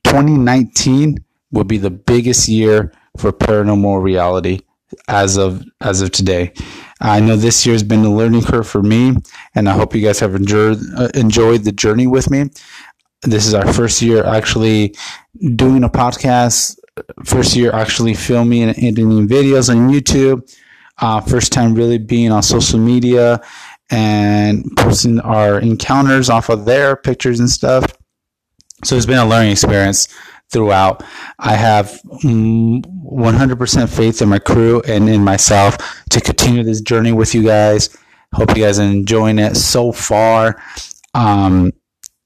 2019 0.03 1.23
will 1.51 1.63
be 1.63 1.77
the 1.77 1.91
biggest 1.91 2.49
year 2.49 2.91
for 3.17 3.31
paranormal 3.31 4.01
reality 4.03 4.61
as 5.07 5.37
of 5.37 5.63
as 5.81 6.01
of 6.01 6.11
today. 6.11 6.53
I 7.01 7.19
know 7.19 7.35
this 7.35 7.65
year 7.65 7.73
has 7.73 7.83
been 7.83 8.05
a 8.05 8.13
learning 8.13 8.43
curve 8.43 8.67
for 8.67 8.81
me, 8.81 9.15
and 9.55 9.67
I 9.67 9.73
hope 9.73 9.95
you 9.95 10.01
guys 10.01 10.19
have 10.19 10.35
enjoyed 10.35 10.77
uh, 10.95 11.09
enjoyed 11.13 11.63
the 11.63 11.71
journey 11.71 12.07
with 12.07 12.29
me. 12.29 12.49
This 13.23 13.45
is 13.45 13.53
our 13.53 13.71
first 13.73 14.01
year 14.01 14.25
actually 14.25 14.95
doing 15.55 15.83
a 15.83 15.89
podcast. 15.89 16.77
First 17.25 17.55
year 17.55 17.71
actually 17.73 18.13
filming 18.13 18.63
and 18.63 18.77
editing 18.77 19.27
videos 19.27 19.69
on 19.69 19.89
YouTube 19.89 20.47
uh, 20.99 21.21
first 21.21 21.51
time 21.51 21.73
really 21.73 21.97
being 21.97 22.31
on 22.31 22.43
social 22.43 22.79
media 22.79 23.41
and 23.89 24.65
posting 24.77 25.19
our 25.19 25.59
encounters 25.59 26.29
off 26.29 26.49
of 26.49 26.65
their 26.65 26.95
pictures 26.95 27.39
and 27.39 27.49
stuff. 27.49 27.85
So 28.83 28.95
it's 28.95 29.05
been 29.05 29.19
a 29.19 29.25
learning 29.25 29.51
experience 29.51 30.07
throughout. 30.49 31.03
I 31.39 31.55
have 31.55 31.99
100% 32.13 33.89
faith 33.89 34.21
in 34.21 34.29
my 34.29 34.39
crew 34.39 34.81
and 34.87 35.09
in 35.09 35.23
myself 35.23 35.77
to 36.11 36.21
continue 36.21 36.63
this 36.63 36.81
journey 36.81 37.11
with 37.11 37.33
you 37.33 37.43
guys. 37.43 37.95
Hope 38.33 38.55
you 38.55 38.63
guys 38.63 38.79
are 38.79 38.83
enjoying 38.83 39.39
it 39.39 39.55
so 39.55 39.91
far. 39.91 40.61
Um, 41.13 41.71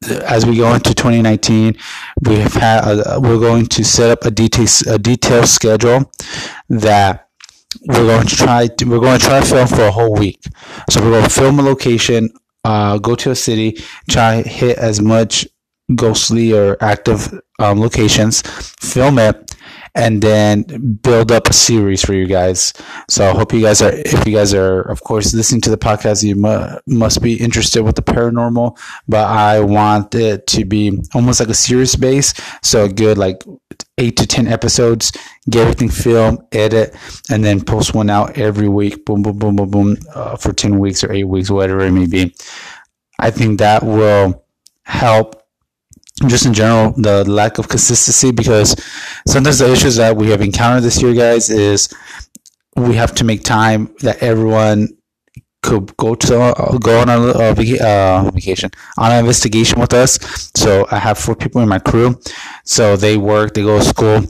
as 0.06 0.46
we 0.46 0.58
go 0.58 0.74
into 0.74 0.94
2019, 0.94 1.78
we 2.24 2.36
have 2.36 2.54
had 2.54 2.84
a, 2.84 3.20
we're 3.20 3.40
going 3.40 3.66
to 3.68 3.84
set 3.84 4.10
up 4.10 4.26
a 4.26 4.32
detail 4.32 4.68
a 4.88 4.98
detailed 4.98 5.48
schedule 5.48 6.12
that 6.70 7.30
we're 7.86 8.06
going 8.06 8.28
to 8.28 8.36
try 8.36 8.68
to, 8.68 8.86
we're 8.86 9.00
going 9.00 9.20
to 9.20 9.26
try 9.26 9.40
to 9.40 9.46
film 9.46 9.68
for 9.68 9.84
a 9.84 9.92
whole 9.92 10.14
week. 10.14 10.42
So 10.90 11.02
we're 11.02 11.12
going 11.12 11.24
to 11.24 11.30
film 11.30 11.60
a 11.60 11.64
location, 11.64 12.30
uh, 12.64 12.98
go 12.98 13.16
to 13.16 13.32
a 13.32 13.36
city, 13.36 13.78
try 14.10 14.42
hit 14.42 14.78
as 14.78 15.02
much 15.02 15.48
ghostly 15.96 16.54
or 16.54 16.78
active 16.82 17.40
um, 17.60 17.80
locations, 17.80 18.42
film 18.80 19.20
it, 19.20 19.56
and 19.96 20.22
then 20.22 20.64
build 21.02 21.32
up 21.32 21.48
a 21.48 21.54
series 21.54 22.06
for 22.06 22.14
you 22.14 22.28
guys. 22.28 22.72
So 23.10 23.28
I 23.30 23.34
hope 23.36 23.52
you 23.52 23.62
guys 23.62 23.82
are, 23.82 23.92
if 23.92 24.28
you 24.28 24.34
guys 24.36 24.54
are, 24.54 24.82
of 24.82 25.02
course, 25.04 25.34
listening 25.34 25.62
to 25.62 25.72
the 25.72 25.78
podcast, 25.78 26.24
you 26.24 26.36
mu- 26.36 26.78
must 26.86 27.22
be 27.22 27.34
interested 27.34 27.84
with 27.84 27.96
the 27.96 28.04
paranormal, 28.04 28.78
but 29.08 29.26
I 29.26 29.60
want 29.60 30.14
it 30.14 30.46
to 30.48 30.66
be 30.66 31.00
almost 31.16 31.40
like 31.40 31.50
a 31.50 31.56
series 31.56 31.96
base. 31.96 32.34
So 32.62 32.88
good 32.88 33.18
like 33.18 33.44
eight 33.98 34.18
to 34.18 34.28
10 34.28 34.48
episodes, 34.48 35.12
get 35.50 35.62
everything 35.62 35.90
filmed, 35.90 36.40
edit, 36.52 36.96
and 37.32 37.44
then 37.44 37.62
post 37.64 37.96
one 37.96 38.10
out 38.10 38.38
every 38.38 38.70
week. 38.70 39.04
Boom, 39.06 39.24
boom, 39.24 39.40
boom, 39.40 39.56
boom, 39.56 39.72
boom, 39.72 39.98
uh, 40.14 40.38
for 40.38 40.54
10 40.54 40.78
weeks 40.78 41.04
or 41.04 41.12
eight 41.12 41.24
weeks, 41.24 41.50
whatever 41.50 41.80
it 41.82 41.92
may 41.92 42.06
be. 42.06 42.36
I 43.18 43.32
think 43.32 43.58
that 43.60 43.82
will 43.84 44.46
help 44.84 45.47
just 46.26 46.46
in 46.46 46.54
general 46.54 46.92
the 46.94 47.24
lack 47.30 47.60
of 47.60 47.68
consistency 47.68 48.32
because 48.32 48.76
sometimes 49.28 49.60
the 49.60 49.72
issues 49.72 49.98
that 49.98 50.16
we 50.16 50.30
have 50.30 50.42
encountered 50.42 50.84
this 50.84 51.02
year 51.02 51.14
guys 51.14 51.50
is 51.50 51.94
we 52.76 52.96
have 52.96 53.14
to 53.14 53.24
make 53.24 53.44
time 53.44 53.94
that 54.02 54.22
everyone 54.22 54.88
could 55.64 55.96
go 55.98 56.16
to 56.16 56.40
uh, 56.40 56.78
go 56.78 57.02
on 57.02 57.10
a 57.10 57.20
uh, 57.20 57.54
uh, 57.84 58.32
vacation 58.32 58.70
on 58.98 59.12
an 59.12 59.20
investigation 59.20 59.80
with 59.80 59.94
us. 59.94 60.18
So 60.56 60.88
i 60.92 60.98
have 60.98 61.18
four 61.18 61.36
people 61.36 61.62
in 61.62 61.70
my 61.70 61.80
crew. 61.80 62.20
So 62.64 62.96
they 62.96 63.18
work 63.18 63.54
they 63.54 63.64
go 63.64 63.80
to 63.80 63.86
school. 63.86 64.24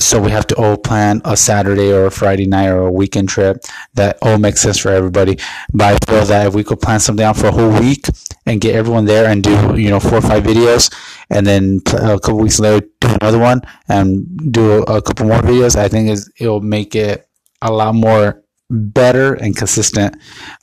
So 0.00 0.20
we 0.20 0.30
have 0.32 0.46
to 0.48 0.56
all 0.56 0.76
plan 0.76 1.22
a 1.24 1.36
Saturday 1.36 1.92
or 1.92 2.06
a 2.06 2.10
Friday 2.10 2.46
night 2.46 2.68
or 2.68 2.86
a 2.86 2.92
weekend 2.92 3.28
trip 3.28 3.58
that 3.94 4.18
all 4.22 4.38
makes 4.38 4.60
sense 4.60 4.78
for 4.78 4.90
everybody. 4.90 5.38
But 5.72 6.02
I 6.02 6.06
feel 6.06 6.24
that 6.24 6.48
if 6.48 6.54
we 6.54 6.64
could 6.64 6.80
plan 6.80 6.98
something 6.98 7.24
out 7.24 7.36
for 7.36 7.46
a 7.46 7.52
whole 7.52 7.80
week 7.80 8.06
and 8.46 8.60
get 8.60 8.74
everyone 8.74 9.04
there 9.04 9.30
and 9.30 9.42
do 9.42 9.74
you 9.76 9.90
know 9.90 10.00
four 10.00 10.18
or 10.18 10.22
five 10.22 10.44
videos, 10.44 10.94
and 11.30 11.46
then 11.46 11.80
a 11.92 12.18
couple 12.18 12.38
weeks 12.38 12.60
later 12.60 12.86
do 13.00 13.08
another 13.20 13.38
one 13.38 13.62
and 13.88 14.52
do 14.52 14.82
a, 14.82 15.00
couple 15.02 15.26
more 15.26 15.40
videos, 15.40 15.76
I 15.76 15.88
think 15.88 16.18
it'll 16.38 16.60
make 16.60 16.94
it 16.94 17.28
a 17.62 17.72
lot 17.72 17.94
more 17.94 18.42
better 18.70 19.34
and 19.34 19.56
consistent. 19.56 20.16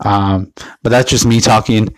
Um, 0.03 0.53
but 0.83 0.89
that's 0.89 1.09
just 1.09 1.25
me 1.25 1.39
talking 1.39 1.89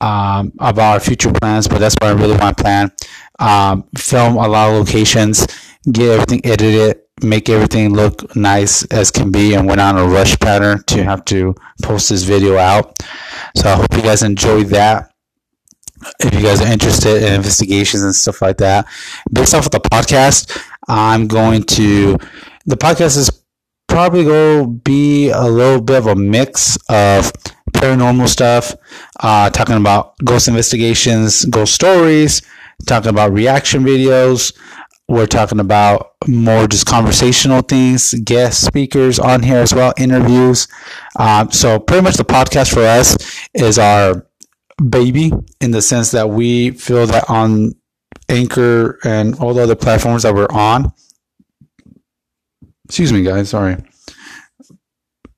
um, 0.00 0.52
about 0.58 0.92
our 0.94 1.00
future 1.00 1.32
plans. 1.32 1.68
But 1.68 1.78
that's 1.78 1.96
what 2.00 2.10
I 2.10 2.12
really 2.12 2.36
want 2.36 2.56
to 2.56 2.62
plan. 2.62 2.92
Um, 3.38 3.84
film 3.96 4.36
a 4.36 4.48
lot 4.48 4.70
of 4.70 4.86
locations 4.86 5.46
get 5.90 6.10
everything 6.10 6.40
edited, 6.44 7.00
make 7.22 7.48
everything 7.48 7.94
look 7.94 8.34
nice 8.34 8.84
as 8.86 9.10
can 9.10 9.30
be, 9.30 9.54
and 9.54 9.68
went 9.68 9.80
on 9.80 9.96
a 9.96 10.06
rush 10.06 10.38
pattern 10.38 10.82
to 10.88 11.04
have 11.04 11.24
to 11.26 11.54
post 11.82 12.08
this 12.10 12.24
video 12.24 12.56
out. 12.56 12.98
So 13.56 13.70
I 13.70 13.76
hope 13.76 13.94
you 13.94 14.02
guys 14.02 14.22
enjoyed 14.22 14.66
that. 14.68 15.10
If 16.20 16.34
you 16.34 16.42
guys 16.42 16.60
are 16.60 16.72
interested 16.72 17.22
in 17.22 17.34
investigations 17.34 18.02
and 18.02 18.14
stuff 18.14 18.42
like 18.42 18.58
that, 18.58 18.86
based 19.32 19.54
off 19.54 19.66
of 19.66 19.72
the 19.72 19.80
podcast, 19.80 20.60
I'm 20.88 21.26
going 21.26 21.62
to. 21.64 22.18
The 22.66 22.76
podcast 22.76 23.16
is 23.16 23.30
probably 23.86 24.24
going 24.24 24.64
to 24.64 24.70
be 24.80 25.30
a 25.30 25.44
little 25.44 25.80
bit 25.80 25.98
of 25.98 26.06
a 26.06 26.16
mix 26.16 26.76
of 26.88 27.32
paranormal 27.72 28.28
stuff, 28.28 28.74
uh, 29.20 29.50
talking 29.50 29.76
about 29.76 30.18
ghost 30.24 30.48
investigations, 30.48 31.44
ghost 31.44 31.74
stories, 31.74 32.42
talking 32.86 33.10
about 33.10 33.32
reaction 33.32 33.84
videos, 33.84 34.52
we're 35.08 35.26
talking 35.26 35.60
about 35.60 36.14
more 36.26 36.66
just 36.66 36.86
conversational 36.86 37.62
things, 37.62 38.12
guest 38.24 38.64
speakers 38.64 39.20
on 39.20 39.42
here 39.42 39.58
as 39.58 39.72
well, 39.72 39.94
interviews. 39.96 40.66
Um, 41.16 41.52
so 41.52 41.78
pretty 41.78 42.02
much 42.02 42.16
the 42.16 42.24
podcast 42.24 42.74
for 42.74 42.80
us 42.82 43.16
is 43.54 43.78
our 43.78 44.26
baby 44.82 45.32
in 45.60 45.70
the 45.70 45.82
sense 45.82 46.10
that 46.10 46.30
we 46.30 46.70
feel 46.70 47.06
that 47.06 47.28
on 47.28 47.74
Anchor 48.28 48.98
and 49.04 49.38
all 49.38 49.54
the 49.54 49.62
other 49.62 49.76
platforms 49.76 50.22
that 50.24 50.34
we're 50.34 50.50
on. 50.50 50.92
Excuse 52.84 53.12
me, 53.12 53.22
guys. 53.22 53.50
Sorry, 53.50 53.76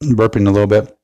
burping 0.02 0.46
a 0.46 0.50
little 0.50 0.66
bit. 0.66 0.94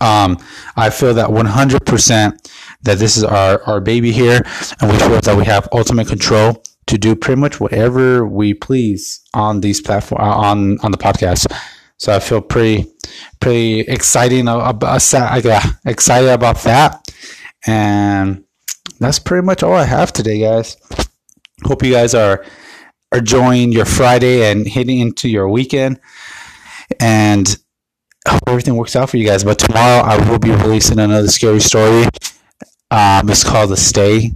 Um, 0.00 0.38
I 0.76 0.90
feel 0.90 1.14
that 1.14 1.28
100% 1.28 2.50
that 2.82 2.98
this 2.98 3.16
is 3.16 3.24
our, 3.24 3.62
our 3.64 3.80
baby 3.80 4.12
here, 4.12 4.42
and 4.80 4.90
we 4.90 4.98
feel 4.98 5.20
that 5.20 5.36
we 5.36 5.44
have 5.44 5.68
ultimate 5.72 6.08
control 6.08 6.62
to 6.86 6.98
do 6.98 7.14
pretty 7.14 7.40
much 7.40 7.60
whatever 7.60 8.26
we 8.26 8.54
please 8.54 9.20
on 9.34 9.60
these 9.60 9.80
platform 9.80 10.22
uh, 10.22 10.34
on 10.34 10.78
on 10.80 10.90
the 10.90 10.98
podcast. 10.98 11.46
So 11.98 12.14
I 12.14 12.20
feel 12.20 12.40
pretty 12.40 12.86
pretty 13.40 13.80
exciting 13.80 14.48
about 14.48 14.96
excited 15.84 16.30
about 16.30 16.62
that, 16.62 17.07
and 17.66 18.44
that's 19.00 19.18
pretty 19.18 19.44
much 19.44 19.62
all 19.62 19.74
I 19.74 19.84
have 19.84 20.12
today, 20.12 20.40
guys. 20.40 20.76
Hope 21.64 21.82
you 21.82 21.92
guys 21.92 22.14
are 22.14 22.44
are 23.12 23.18
enjoying 23.18 23.72
your 23.72 23.86
Friday 23.86 24.50
and 24.50 24.68
heading 24.68 24.98
into 25.00 25.28
your 25.28 25.48
weekend, 25.48 26.00
and 27.00 27.56
hope 28.28 28.42
everything 28.46 28.76
works 28.76 28.96
out 28.96 29.10
for 29.10 29.16
you 29.16 29.26
guys. 29.26 29.44
But 29.44 29.58
tomorrow 29.58 30.02
I 30.04 30.30
will 30.30 30.38
be 30.38 30.50
releasing 30.50 30.98
another 30.98 31.28
scary 31.28 31.60
story 31.60 32.06
Um, 32.90 33.28
it's 33.28 33.44
called 33.44 33.70
The 33.70 33.76
Stay. 33.76 34.32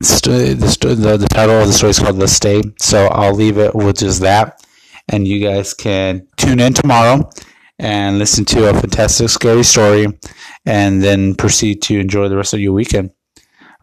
The, 0.00 0.96
the, 0.98 1.16
the 1.16 1.28
title 1.28 1.60
of 1.60 1.68
the 1.68 1.72
story 1.72 1.90
is 1.90 1.98
called 1.98 2.18
The 2.18 2.28
Stay. 2.28 2.62
So 2.80 3.06
I'll 3.06 3.34
leave 3.34 3.58
it 3.58 3.74
with 3.74 3.98
just 3.98 4.20
that. 4.20 4.64
And 5.08 5.26
you 5.26 5.40
guys 5.40 5.72
can 5.72 6.26
tune 6.36 6.58
in 6.60 6.74
tomorrow 6.74 7.30
and 7.78 8.18
listen 8.18 8.44
to 8.46 8.68
a 8.68 8.74
fantastic, 8.74 9.28
scary 9.28 9.62
story 9.62 10.06
and 10.64 11.02
then 11.02 11.34
proceed 11.34 11.82
to 11.82 11.98
enjoy 11.98 12.28
the 12.28 12.36
rest 12.36 12.54
of 12.54 12.60
your 12.60 12.72
weekend. 12.72 13.10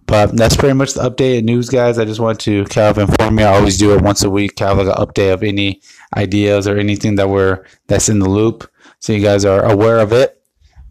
But 0.05 0.35
that's 0.35 0.57
pretty 0.57 0.73
much 0.73 0.93
the 0.93 1.09
updated 1.09 1.43
news, 1.43 1.69
guys. 1.69 1.97
I 1.97 2.05
just 2.05 2.19
want 2.19 2.39
to 2.41 2.65
kind 2.65 2.89
of 2.89 3.09
inform 3.09 3.39
you. 3.39 3.45
I 3.45 3.55
always 3.55 3.77
do 3.77 3.95
it 3.95 4.01
once 4.01 4.23
a 4.23 4.29
week, 4.29 4.57
kind 4.57 4.77
of 4.77 4.85
like 4.85 4.97
an 4.97 5.05
update 5.05 5.33
of 5.33 5.43
any 5.43 5.81
ideas 6.15 6.67
or 6.67 6.77
anything 6.77 7.15
that 7.15 7.29
we're 7.29 7.65
that's 7.87 8.09
in 8.09 8.19
the 8.19 8.29
loop, 8.29 8.69
so 8.99 9.13
you 9.13 9.23
guys 9.23 9.45
are 9.45 9.63
aware 9.63 9.99
of 9.99 10.11
it. 10.11 10.41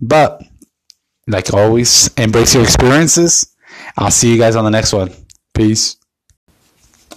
But 0.00 0.42
like 1.26 1.52
always, 1.52 2.10
embrace 2.16 2.54
your 2.54 2.62
experiences. 2.62 3.54
I'll 3.98 4.10
see 4.10 4.32
you 4.32 4.38
guys 4.38 4.56
on 4.56 4.64
the 4.64 4.70
next 4.70 4.92
one. 4.92 5.12
Peace. 5.54 5.96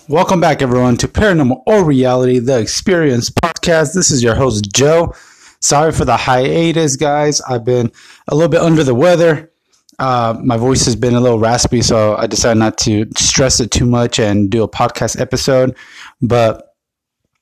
Welcome 0.07 0.39
back, 0.41 0.61
everyone, 0.61 0.97
to 0.97 1.07
Paranormal 1.07 1.63
or 1.65 1.83
Reality, 1.83 2.39
the 2.39 2.59
Experience 2.59 3.29
podcast. 3.29 3.93
This 3.93 4.11
is 4.11 4.21
your 4.21 4.35
host, 4.35 4.71
Joe. 4.73 5.15
Sorry 5.65 5.91
for 5.91 6.05
the 6.05 6.15
hiatus, 6.15 6.95
guys. 6.95 7.41
I've 7.41 7.65
been 7.65 7.91
a 8.27 8.35
little 8.35 8.51
bit 8.51 8.61
under 8.61 8.83
the 8.83 8.93
weather. 8.93 9.51
Uh, 9.97 10.39
my 10.43 10.57
voice 10.57 10.85
has 10.85 10.95
been 10.95 11.15
a 11.15 11.19
little 11.19 11.39
raspy, 11.39 11.81
so 11.81 12.15
I 12.15 12.27
decided 12.27 12.59
not 12.59 12.77
to 12.79 13.07
stress 13.17 13.59
it 13.59 13.71
too 13.71 13.87
much 13.87 14.19
and 14.19 14.51
do 14.51 14.61
a 14.61 14.69
podcast 14.69 15.19
episode. 15.19 15.75
But 16.21 16.75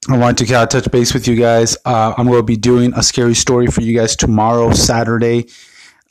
I 0.10 0.18
wanted 0.18 0.38
to 0.38 0.46
kind 0.46 0.64
of 0.64 0.70
touch 0.70 0.90
base 0.90 1.14
with 1.14 1.28
you 1.28 1.36
guys. 1.36 1.76
Uh, 1.84 2.14
I'm 2.18 2.28
going 2.28 2.40
to 2.40 2.44
be 2.44 2.56
doing 2.56 2.94
a 2.96 3.04
scary 3.04 3.34
story 3.34 3.68
for 3.68 3.82
you 3.82 3.94
guys 3.94 4.16
tomorrow, 4.16 4.72
Saturday, 4.72 5.50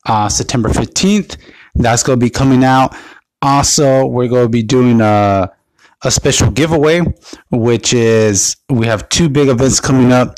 uh, 0.05 0.29
September 0.29 0.69
15th. 0.69 1.39
That's 1.77 2.03
going 2.03 2.21
to 2.21 2.27
be 2.27 2.29
coming 2.29 2.63
out. 2.63 2.95
Also, 3.41 4.05
we're 4.05 4.29
going 4.29 4.45
to 4.45 4.51
be 4.51 4.63
doing 4.63 5.01
a, 5.01 5.51
a 6.03 6.11
special 6.11 6.51
giveaway, 6.51 7.01
which 7.51 7.95
is 7.95 8.57
we 8.69 8.85
have 8.85 9.09
two 9.09 9.31
big 9.31 9.49
events 9.49 9.81
coming 9.81 10.13
up. 10.13 10.37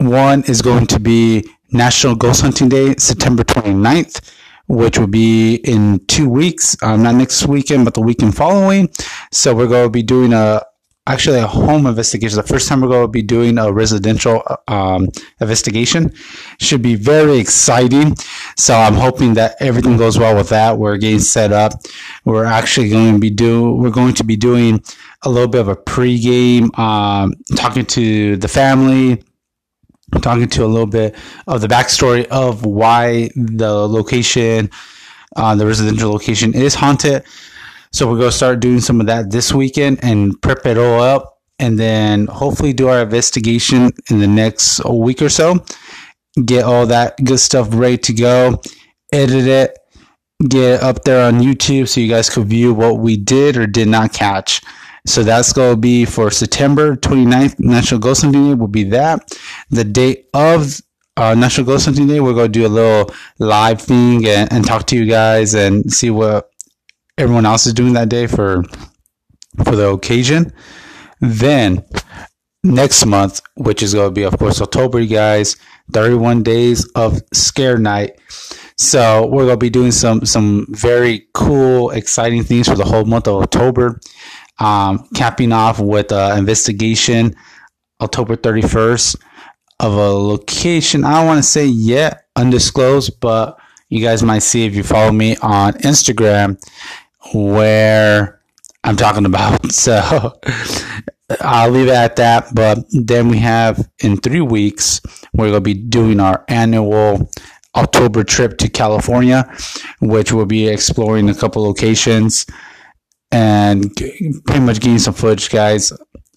One 0.00 0.44
is 0.44 0.62
going 0.62 0.86
to 0.86 0.98
be 0.98 1.44
National 1.72 2.14
Ghost 2.14 2.40
Hunting 2.40 2.70
Day, 2.70 2.94
September 2.96 3.44
29th, 3.44 4.32
which 4.66 4.98
will 4.98 5.06
be 5.06 5.56
in 5.56 5.98
two 6.06 6.26
weeks, 6.26 6.74
um, 6.82 7.02
not 7.02 7.16
next 7.16 7.46
weekend, 7.46 7.84
but 7.84 7.92
the 7.92 8.00
weekend 8.00 8.34
following. 8.34 8.88
So 9.30 9.54
we're 9.54 9.68
going 9.68 9.84
to 9.84 9.90
be 9.90 10.02
doing 10.02 10.32
a 10.32 10.62
actually 11.06 11.38
a 11.38 11.46
home 11.46 11.84
investigation. 11.84 12.36
The 12.36 12.42
first 12.42 12.66
time 12.66 12.80
we're 12.80 12.88
going 12.88 13.04
to 13.04 13.08
be 13.08 13.20
doing 13.20 13.58
a 13.58 13.70
residential 13.70 14.42
um, 14.68 15.08
investigation. 15.38 16.14
Should 16.58 16.80
be 16.80 16.94
very 16.94 17.38
exciting. 17.38 18.16
So 18.56 18.74
I'm 18.74 18.94
hoping 18.94 19.34
that 19.34 19.56
everything 19.60 19.98
goes 19.98 20.18
well 20.18 20.34
with 20.34 20.48
that. 20.48 20.78
We're 20.78 20.96
getting 20.96 21.18
set 21.18 21.52
up. 21.52 21.72
We're 22.24 22.46
actually 22.46 22.88
going 22.88 23.14
to 23.14 23.18
be 23.18 23.30
do 23.30 23.72
we're 23.74 23.90
going 23.90 24.14
to 24.14 24.24
be 24.24 24.36
doing 24.36 24.82
a 25.22 25.28
little 25.28 25.48
bit 25.48 25.60
of 25.60 25.68
a 25.68 25.76
pregame, 25.76 26.76
um, 26.78 27.34
talking 27.54 27.84
to 27.84 28.38
the 28.38 28.48
family. 28.48 29.22
Talking 30.22 30.48
to 30.48 30.64
a 30.64 30.66
little 30.66 30.86
bit 30.86 31.14
of 31.46 31.60
the 31.60 31.68
backstory 31.68 32.26
of 32.26 32.64
why 32.64 33.30
the 33.36 33.72
location, 33.88 34.70
uh, 35.36 35.54
the 35.54 35.66
residential 35.66 36.10
location, 36.10 36.54
is 36.54 36.74
haunted 36.74 37.24
so 37.92 38.08
we're 38.08 38.20
to 38.20 38.30
start 38.30 38.60
doing 38.60 38.80
some 38.80 39.00
of 39.00 39.06
that 39.06 39.30
this 39.32 39.52
weekend 39.52 39.98
and 40.02 40.40
prep 40.42 40.64
it 40.64 40.78
all 40.78 41.00
up 41.00 41.38
and 41.58 41.76
then 41.78 42.26
hopefully 42.28 42.72
do 42.72 42.88
our 42.88 43.02
investigation 43.02 43.90
in 44.10 44.20
the 44.20 44.28
next 44.28 44.84
week 44.84 45.20
or 45.20 45.28
so. 45.28 45.64
Get 46.44 46.64
all 46.64 46.86
that 46.86 47.16
good 47.24 47.40
stuff 47.40 47.68
ready 47.72 47.98
to 47.98 48.12
go, 48.12 48.60
edit 49.12 49.46
it, 49.46 49.76
get 50.48 50.74
it 50.74 50.82
up 50.82 51.02
there 51.02 51.26
on 51.26 51.40
YouTube 51.40 51.88
so 51.88 52.00
you 52.00 52.08
guys 52.08 52.30
can 52.30 52.44
view 52.44 52.72
what 52.72 53.00
we 53.00 53.16
did 53.16 53.56
or 53.56 53.66
did 53.66 53.88
not 53.88 54.12
catch. 54.12 54.62
So 55.06 55.22
that's 55.22 55.52
going 55.52 55.74
to 55.74 55.76
be 55.76 56.04
for 56.04 56.30
September 56.30 56.96
29th, 56.96 57.58
National 57.58 58.00
Ghost 58.00 58.22
Hunting 58.22 58.48
Day 58.48 58.54
will 58.54 58.68
be 58.68 58.84
that. 58.84 59.30
The 59.70 59.84
date 59.84 60.28
of 60.34 60.80
uh, 61.16 61.34
National 61.34 61.66
Ghost 61.66 61.86
Hunting 61.86 62.06
Day, 62.06 62.20
we're 62.20 62.34
going 62.34 62.52
to 62.52 62.58
do 62.58 62.66
a 62.66 62.68
little 62.68 63.14
live 63.38 63.80
thing 63.80 64.26
and, 64.26 64.52
and 64.52 64.64
talk 64.64 64.86
to 64.86 64.96
you 64.96 65.06
guys 65.06 65.54
and 65.54 65.90
see 65.92 66.10
what 66.10 66.50
everyone 67.18 67.46
else 67.46 67.66
is 67.66 67.74
doing 67.74 67.92
that 67.94 68.08
day 68.08 68.26
for 68.26 68.62
for 69.64 69.76
the 69.76 69.88
occasion. 69.88 70.52
Then 71.20 71.84
next 72.62 73.04
month, 73.04 73.40
which 73.56 73.82
is 73.82 73.94
going 73.94 74.08
to 74.08 74.12
be, 74.12 74.22
of 74.22 74.38
course, 74.38 74.60
October, 74.60 75.00
you 75.00 75.08
guys, 75.08 75.56
31 75.92 76.42
days 76.42 76.88
of 76.94 77.20
scare 77.32 77.78
night. 77.78 78.18
So 78.76 79.26
we're 79.26 79.44
going 79.44 79.58
to 79.58 79.58
be 79.58 79.70
doing 79.70 79.92
some 79.92 80.24
some 80.24 80.66
very 80.70 81.26
cool, 81.34 81.90
exciting 81.90 82.44
things 82.44 82.66
for 82.66 82.76
the 82.76 82.84
whole 82.84 83.04
month 83.04 83.28
of 83.28 83.42
October. 83.42 84.00
Um, 84.60 85.08
capping 85.14 85.52
off 85.52 85.80
with 85.80 86.12
an 86.12 86.38
investigation 86.38 87.34
October 88.00 88.36
31st 88.36 89.16
of 89.80 89.94
a 89.94 90.12
location. 90.12 91.04
I 91.04 91.14
don't 91.14 91.26
want 91.26 91.38
to 91.38 91.48
say 91.48 91.66
yet 91.66 92.26
undisclosed, 92.36 93.18
but 93.20 93.58
you 93.88 94.04
guys 94.04 94.22
might 94.22 94.40
see 94.40 94.66
if 94.66 94.74
you 94.74 94.82
follow 94.82 95.12
me 95.12 95.36
on 95.38 95.72
Instagram 95.74 96.58
where 97.34 98.40
I'm 98.84 98.96
talking 98.96 99.26
about. 99.26 99.60
So 99.70 100.38
I'll 101.40 101.70
leave 101.70 101.86
it 101.86 101.94
at 101.94 102.16
that. 102.16 102.54
But 102.54 102.78
then 102.90 103.28
we 103.28 103.38
have 103.38 103.88
in 104.02 104.16
three 104.16 104.40
weeks, 104.40 105.00
we're 105.32 105.50
going 105.50 105.54
to 105.54 105.60
be 105.60 105.74
doing 105.74 106.18
our 106.18 106.44
annual 106.48 107.30
October 107.76 108.24
trip 108.24 108.58
to 108.58 108.68
California, 108.68 109.48
which 110.00 110.32
we'll 110.32 110.44
be 110.44 110.68
exploring 110.68 111.30
a 111.30 111.34
couple 111.34 111.62
locations 111.62 112.46
and 113.32 113.94
pretty 113.96 114.60
much 114.60 114.80
getting 114.80 114.98
some 114.98 115.14
footage, 115.14 115.50
guys, 115.50 115.92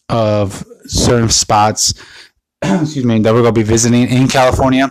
of 0.09 0.63
certain 0.85 1.29
spots. 1.29 1.93
excuse 2.61 3.05
me, 3.05 3.19
that 3.19 3.33
we're 3.33 3.41
going 3.41 3.53
to 3.53 3.59
be 3.59 3.63
visiting 3.63 4.07
in 4.09 4.27
California. 4.27 4.89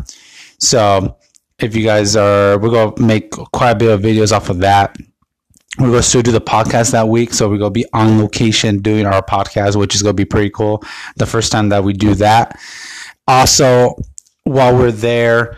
So 0.59 1.17
if 1.59 1.77
you 1.77 1.85
guys 1.85 2.17
are, 2.17 2.59
we're 2.59 2.71
going 2.71 2.95
to 2.95 3.03
make 3.03 3.31
quite 3.31 3.73
a 3.73 3.77
bit 3.77 3.91
of 3.91 4.01
videos 4.01 4.33
off 4.33 4.51
of 4.51 4.59
that 4.59 4.97
we're 5.79 5.89
going 5.89 6.01
to 6.01 6.03
still 6.03 6.23
do 6.23 6.33
the 6.33 6.41
podcast 6.41 6.93
that 6.93 7.09
week. 7.09 7.33
So 7.33 7.49
we're 7.49 7.59
going 7.59 7.71
to 7.73 7.81
be 7.81 7.87
on 7.95 8.21
location 8.21 8.79
doing 8.79 9.07
our 9.07 9.23
podcast, 9.23 9.77
which 9.77 9.95
is 9.95 10.03
going 10.03 10.15
to 10.15 10.21
be 10.21 10.27
pretty 10.27 10.51
cool. 10.51 10.83
The 11.17 11.27
first 11.27 11.51
time 11.51 11.71
that 11.71 11.83
we 11.83 11.95
do 11.95 12.15
that. 12.17 12.59
Also, 13.27 13.97
while 14.45 14.77
we're 14.77 14.93
there, 14.93 15.57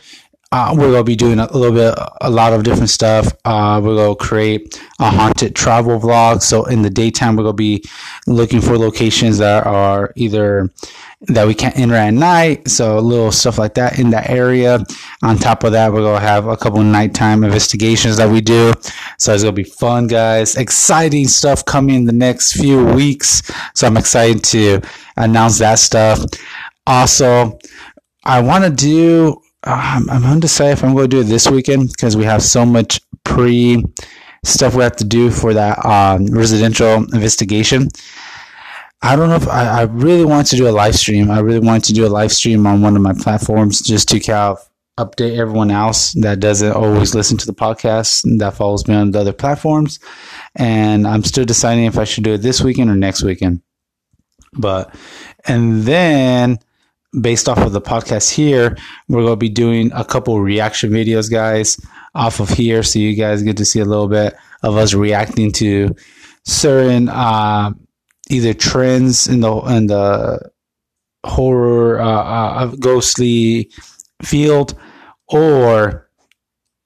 uh, 0.55 0.73
we're 0.73 0.93
to 0.93 1.03
be 1.03 1.17
doing 1.17 1.41
a 1.41 1.53
little 1.53 1.73
bit, 1.73 1.93
a 2.21 2.31
lot 2.31 2.53
of 2.53 2.63
different 2.63 2.89
stuff. 2.89 3.27
Uh, 3.45 3.81
we're 3.83 3.97
to 3.97 4.15
create 4.15 4.81
a 5.01 5.11
haunted 5.11 5.57
travel 5.57 5.99
vlog. 5.99 6.41
So 6.43 6.65
in 6.67 6.83
the 6.83 6.91
daytime, 6.91 7.35
we're 7.35 7.43
to 7.43 7.53
be 7.53 7.83
looking 8.29 8.61
for 8.61 8.79
locations 8.79 9.39
that 9.39 9.67
are 9.67 10.13
either 10.15 10.71
that 11.23 11.49
we 11.49 11.55
can't 11.55 11.77
enter 11.77 11.97
at 11.97 12.15
night. 12.15 12.69
So 12.69 12.97
a 12.97 13.01
little 13.01 13.33
stuff 13.33 13.59
like 13.59 13.75
that 13.75 13.99
in 13.99 14.11
that 14.11 14.31
area. 14.31 14.79
On 15.25 15.37
top 15.37 15.65
of 15.65 15.73
that, 15.73 15.93
we're 15.93 16.03
gonna 16.03 16.21
have 16.21 16.47
a 16.47 16.57
couple 16.57 16.81
nighttime 16.85 17.43
investigations 17.43 18.17
that 18.19 18.31
we 18.31 18.41
do. 18.41 18.73
So 19.19 19.35
it's 19.35 19.43
gonna 19.43 19.55
be 19.55 19.65
fun, 19.65 20.07
guys. 20.07 20.55
Exciting 20.55 21.27
stuff 21.27 21.65
coming 21.65 21.97
in 21.97 22.05
the 22.05 22.13
next 22.13 22.53
few 22.53 22.85
weeks. 22.85 23.43
So 23.75 23.89
I'm 23.89 23.97
excited 23.97 24.45
to 24.45 24.83
announce 25.17 25.59
that 25.59 25.81
stuff. 25.81 26.25
Also, 26.87 27.59
I 28.25 28.41
want 28.41 28.63
to 28.63 28.71
do. 28.71 29.41
Um, 29.67 30.11
I'm 30.11 30.25
undecided 30.25 30.75
if 30.75 30.85
I'm 30.85 30.95
going 30.95 31.09
to 31.09 31.17
do 31.17 31.21
it 31.21 31.25
this 31.25 31.51
weekend 31.51 31.89
because 31.89 32.17
we 32.17 32.25
have 32.25 32.43
so 32.43 32.67
much 32.67 33.01
pre 33.25 33.83
stuff 34.45 34.75
we 34.75 34.83
have 34.83 34.97
to 34.97 35.05
do 35.05 35.31
for 35.31 35.55
that 35.55 35.85
um, 35.85 36.27
residential 36.27 36.97
investigation. 37.15 37.89
I 39.01 39.17
don't 39.17 39.29
know 39.29 39.37
if 39.37 39.49
I, 39.49 39.81
I 39.81 39.83
really 39.83 40.25
want 40.25 40.47
to 40.49 40.57
do 40.57 40.69
a 40.69 40.71
live 40.71 40.95
stream. 40.95 41.31
I 41.31 41.41
really 41.41 41.61
want 41.67 41.85
to 41.85 41.93
do 41.93 42.07
a 42.07 42.09
live 42.09 42.33
stream 42.33 42.67
on 42.67 42.83
one 42.83 42.97
of 42.97 43.03
my 43.03 43.15
platforms 43.15 43.81
just 43.81 44.09
to 44.11 44.21
kind 44.21 44.57
of 44.57 44.71
update 44.99 45.37
everyone 45.37 45.71
else 45.71 46.13
that 46.13 46.41
doesn't 46.41 46.73
always 46.73 47.15
listen 47.15 47.37
to 47.37 47.47
the 47.47 47.53
podcast 47.53 48.25
and 48.25 48.41
that 48.41 48.55
follows 48.55 48.87
me 48.87 48.95
on 48.95 49.11
the 49.11 49.21
other 49.21 49.33
platforms. 49.33 49.99
And 50.55 51.07
I'm 51.07 51.25
still 51.25 51.45
deciding 51.45 51.85
if 51.85 51.99
I 51.99 52.05
should 52.05 52.25
do 52.25 52.35
it 52.35 52.39
this 52.39 52.61
weekend 52.63 52.91
or 52.91 52.97
next 52.97 53.23
weekend. 53.23 53.63
But, 54.53 54.95
and 55.47 55.83
then 55.83 56.59
based 57.21 57.49
off 57.49 57.59
of 57.59 57.73
the 57.73 57.81
podcast 57.81 58.33
here, 58.33 58.77
we're 59.09 59.23
going 59.23 59.33
to 59.33 59.37
be 59.37 59.49
doing 59.49 59.91
a 59.93 60.05
couple 60.05 60.41
reaction 60.41 60.91
videos, 60.91 61.31
guys, 61.31 61.81
off 62.15 62.41
of 62.41 62.49
here. 62.49 62.83
So 62.83 62.99
you 62.99 63.15
guys 63.15 63.43
get 63.43 63.57
to 63.59 63.65
see 63.65 63.81
a 63.81 63.85
little 63.85 64.09
bit 64.09 64.35
of 64.63 64.77
us 64.77 64.95
reacting 64.95 65.53
to 65.53 65.95
certain, 66.45 67.09
uh, 67.09 67.73
either 68.31 68.55
trends 68.55 69.29
in 69.29 69.41
the 69.41 69.53
in 69.53 69.87
the 69.87 70.51
horror 71.25 72.01
uh, 72.01 72.07
uh, 72.07 72.67
ghostly 72.79 73.71
field 74.23 74.75
or 75.29 76.09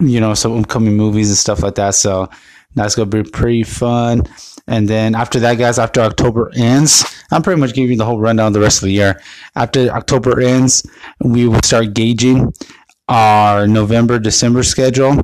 you 0.01 0.21
know 0.21 0.35
some 0.35 0.59
upcoming 0.59 0.97
movies 0.97 1.29
and 1.29 1.37
stuff 1.37 1.62
like 1.62 1.75
that 1.75 1.95
so 1.95 2.29
that's 2.75 2.95
gonna 2.95 3.07
be 3.07 3.23
pretty 3.23 3.64
fun 3.64 4.23
and 4.68 4.88
then 4.88 5.14
after 5.14 5.40
that 5.40 5.54
guys 5.54 5.78
after 5.78 6.00
october 6.00 6.50
ends 6.57 7.04
i'm 7.31 7.42
pretty 7.42 7.61
much 7.61 7.74
giving 7.74 7.90
you 7.90 7.96
the 7.96 8.04
whole 8.04 8.20
rundown 8.20 8.52
the 8.52 8.61
rest 8.61 8.78
of 8.83 8.87
the 8.87 8.92
year 8.92 9.20
after 9.57 9.88
october 9.90 10.40
ends 10.40 10.88
we 11.20 11.48
will 11.48 11.62
start 11.62 11.94
gauging 11.94 12.52
our 13.09 13.66
november 13.66 14.18
december 14.18 14.62
schedule 14.62 15.18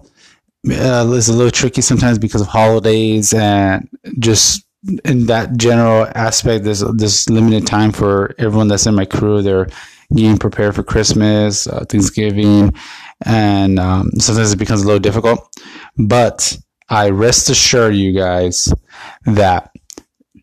uh, 0.71 1.07
is 1.13 1.29
a 1.29 1.33
little 1.33 1.51
tricky 1.51 1.83
sometimes 1.83 2.19
because 2.19 2.41
of 2.41 2.49
holidays 2.49 3.35
and 3.35 3.89
just 4.19 4.65
in 5.05 5.27
that 5.27 5.57
general 5.57 6.07
aspect. 6.15 6.65
There's 6.65 6.81
this 6.81 7.29
limited 7.29 7.67
time 7.67 7.93
for 7.93 8.35
everyone 8.39 8.69
that's 8.69 8.87
in 8.87 8.95
my 8.95 9.05
crew. 9.05 9.43
They're 9.43 9.69
getting 10.15 10.39
prepared 10.39 10.75
for 10.75 10.83
Christmas, 10.83 11.67
uh, 11.67 11.85
Thanksgiving, 11.89 12.75
and 13.25 13.79
um, 13.79 14.11
sometimes 14.19 14.53
it 14.53 14.59
becomes 14.59 14.83
a 14.83 14.87
little 14.87 15.01
difficult. 15.01 15.49
But 15.97 16.59
I 16.89 17.11
rest 17.11 17.51
assure 17.51 17.91
you 17.91 18.13
guys 18.13 18.73
that 19.25 19.71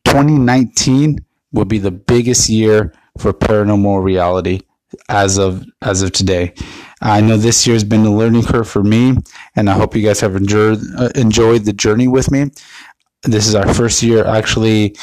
2019 0.05 1.19
will 1.51 1.65
be 1.65 1.77
the 1.77 1.91
biggest 1.91 2.49
year 2.49 2.93
for 3.17 3.33
paranormal 3.33 4.03
reality 4.03 4.61
as 5.09 5.37
of 5.37 5.65
as 5.81 6.01
of 6.01 6.11
today. 6.11 6.53
I 7.01 7.21
know 7.21 7.37
this 7.37 7.65
year 7.65 7.75
has 7.75 7.83
been 7.83 8.05
a 8.05 8.15
learning 8.15 8.43
curve 8.43 8.67
for 8.67 8.83
me, 8.83 9.17
and 9.55 9.69
I 9.69 9.73
hope 9.73 9.95
you 9.95 10.03
guys 10.03 10.19
have 10.21 10.35
enjoyed 10.35 10.79
uh, 10.97 11.09
enjoyed 11.15 11.65
the 11.65 11.73
journey 11.73 12.07
with 12.07 12.31
me. 12.31 12.51
This 13.23 13.47
is 13.47 13.55
our 13.55 13.71
first 13.73 14.01
year 14.01 14.25
actually 14.25 14.95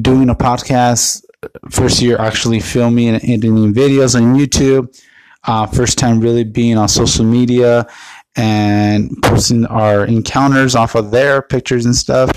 doing 0.00 0.30
a 0.30 0.34
podcast. 0.34 1.24
First 1.70 2.00
year 2.00 2.18
actually 2.18 2.60
filming 2.60 3.08
and 3.08 3.22
editing 3.22 3.74
videos 3.74 4.14
on 4.14 4.36
YouTube. 4.36 4.96
Uh, 5.44 5.66
first 5.66 5.96
time 5.96 6.18
really 6.20 6.42
being 6.42 6.76
on 6.76 6.88
social 6.88 7.24
media 7.24 7.86
and 8.36 9.10
posting 9.22 9.66
our 9.66 10.04
encounters 10.04 10.74
off 10.74 10.94
of 10.94 11.10
their 11.10 11.42
pictures 11.42 11.86
and 11.86 11.96
stuff. 11.96 12.30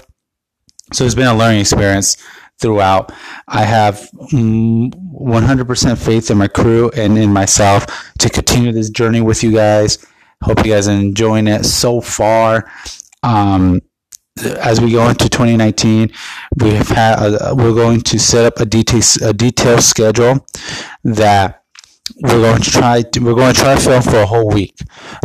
So 0.94 1.06
it's 1.06 1.16
been 1.16 1.28
a 1.28 1.36
learning 1.36 1.62
experience 1.62 2.18
throughout. 2.60 3.12
I 3.48 3.64
have 3.64 4.10
100% 4.32 5.98
faith 5.98 6.32
in 6.32 6.38
my 6.38 6.48
crew 6.48 6.90
and 6.96 7.18
in 7.18 7.32
myself 7.32 7.86
to 8.20 8.30
continue 8.30 8.72
this 8.72 8.90
journey 8.90 9.22
with 9.22 9.44
you 9.44 9.52
guys. 9.52 10.06
Hope 10.44 10.66
you 10.66 10.72
guys 10.72 10.88
are 10.88 10.94
enjoying 10.94 11.48
it 11.48 11.66
so 11.66 12.02
far. 12.02 12.72
Um, 13.24 13.82
as 14.44 14.80
we 14.80 14.92
go 14.92 15.10
into 15.10 15.28
2019, 15.30 16.12
we 16.58 16.72
have 16.72 16.88
had 16.88 17.20
a, 17.20 17.54
we're 17.56 17.74
going 17.74 18.02
to 18.02 18.18
set 18.18 18.46
up 18.46 18.60
a 18.60 18.66
detail 18.66 19.02
a 19.22 19.34
detailed 19.34 19.84
schedule 19.84 20.46
that 21.04 21.59
we're 22.22 22.42
going 22.42 22.62
to 22.62 22.72
try 22.72 23.02
to, 23.02 23.20
we're 23.20 23.36
going 23.36 23.54
to 23.54 23.60
try 23.60 23.76
film 23.78 24.02
for 24.02 24.20
a 24.20 24.26
whole 24.26 24.50
week. 24.50 24.76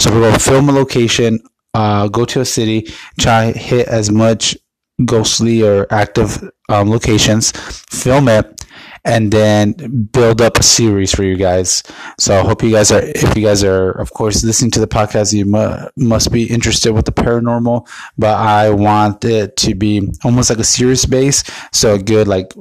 So 0.00 0.10
we're 0.10 0.20
going 0.20 0.34
to 0.34 0.40
film 0.40 0.68
a 0.68 0.72
location, 0.72 1.40
uh, 1.74 2.08
go 2.08 2.24
to 2.24 2.40
a 2.40 2.44
city, 2.44 2.88
try 3.18 3.52
hit 3.52 3.88
as 3.88 4.10
much 4.10 4.56
ghostly 5.04 5.62
or 5.62 5.86
active 5.92 6.38
um, 6.68 6.90
locations, 6.90 7.50
film 7.90 8.28
it, 8.28 8.64
and 9.04 9.30
then 9.30 9.72
build 10.12 10.40
up 10.40 10.56
a 10.56 10.62
series 10.62 11.12
for 11.12 11.24
you 11.24 11.36
guys. 11.36 11.82
So 12.18 12.38
I 12.38 12.42
hope 12.42 12.62
you 12.62 12.70
guys 12.70 12.90
are, 12.90 13.02
if 13.02 13.36
you 13.36 13.42
guys 13.42 13.62
are, 13.62 13.90
of 13.90 14.12
course, 14.12 14.42
listening 14.42 14.70
to 14.72 14.80
the 14.80 14.86
podcast, 14.86 15.34
you 15.34 15.44
mu- 15.44 15.88
must 15.96 16.32
be 16.32 16.44
interested 16.44 16.92
with 16.92 17.04
the 17.04 17.12
paranormal, 17.12 17.86
but 18.16 18.38
I 18.38 18.70
want 18.70 19.24
it 19.24 19.56
to 19.58 19.74
be 19.74 20.08
almost 20.24 20.48
like 20.48 20.58
a 20.58 20.64
series 20.64 21.04
base. 21.04 21.44
So 21.72 21.98
good, 21.98 22.28
like 22.28 22.54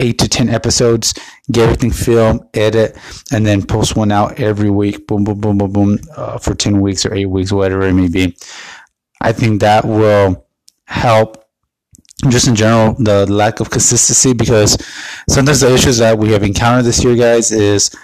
eight 0.00 0.18
to 0.18 0.28
10 0.28 0.48
episodes, 0.48 1.14
get 1.50 1.64
everything 1.64 1.90
filmed, 1.90 2.40
edit, 2.54 2.96
and 3.32 3.46
then 3.46 3.64
post 3.64 3.96
one 3.96 4.12
out 4.12 4.38
every 4.38 4.70
week. 4.70 5.06
Boom, 5.06 5.24
boom, 5.24 5.40
boom, 5.40 5.58
boom, 5.58 5.72
boom, 5.72 5.98
uh, 6.16 6.38
for 6.38 6.54
10 6.54 6.80
weeks 6.80 7.06
or 7.06 7.14
eight 7.14 7.26
weeks, 7.26 7.52
whatever 7.52 7.82
it 7.82 7.94
may 7.94 8.08
be. 8.08 8.36
I 9.20 9.32
think 9.32 9.60
that 9.60 9.84
will 9.84 10.46
help 10.86 11.44
just 12.28 12.48
in 12.48 12.54
general 12.54 12.94
the 12.98 13.30
lack 13.30 13.60
of 13.60 13.70
consistency 13.70 14.32
because 14.32 14.76
sometimes 15.28 15.60
the 15.60 15.72
issues 15.72 15.98
that 15.98 16.18
we 16.18 16.32
have 16.32 16.42
encountered 16.42 16.84
this 16.84 17.04
year 17.04 17.14
guys 17.14 17.52
is 17.52 17.94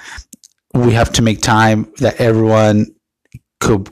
we 0.74 0.92
have 0.92 1.12
to 1.12 1.22
make 1.22 1.40
time 1.40 1.90
that 1.98 2.20
everyone 2.20 2.86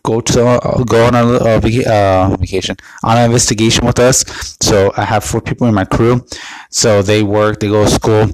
go 0.02 0.20
to 0.20 0.46
uh, 0.46 0.85
go 0.85 1.06
on 1.06 1.14
a 1.14 1.24
uh, 1.24 2.37
vacation 2.37 2.76
on 3.04 3.16
an 3.16 3.24
investigation 3.26 3.87
with 3.87 3.98
us. 3.98 4.24
So 4.61 4.92
i 4.96 5.04
have 5.04 5.24
four 5.24 5.40
people 5.40 5.66
in 5.66 5.74
my 5.74 5.85
crew. 5.85 6.24
So 6.70 7.02
they 7.02 7.22
work 7.22 7.61
they 7.61 7.68
go 7.68 7.85
to 7.85 7.90
school. 7.90 8.30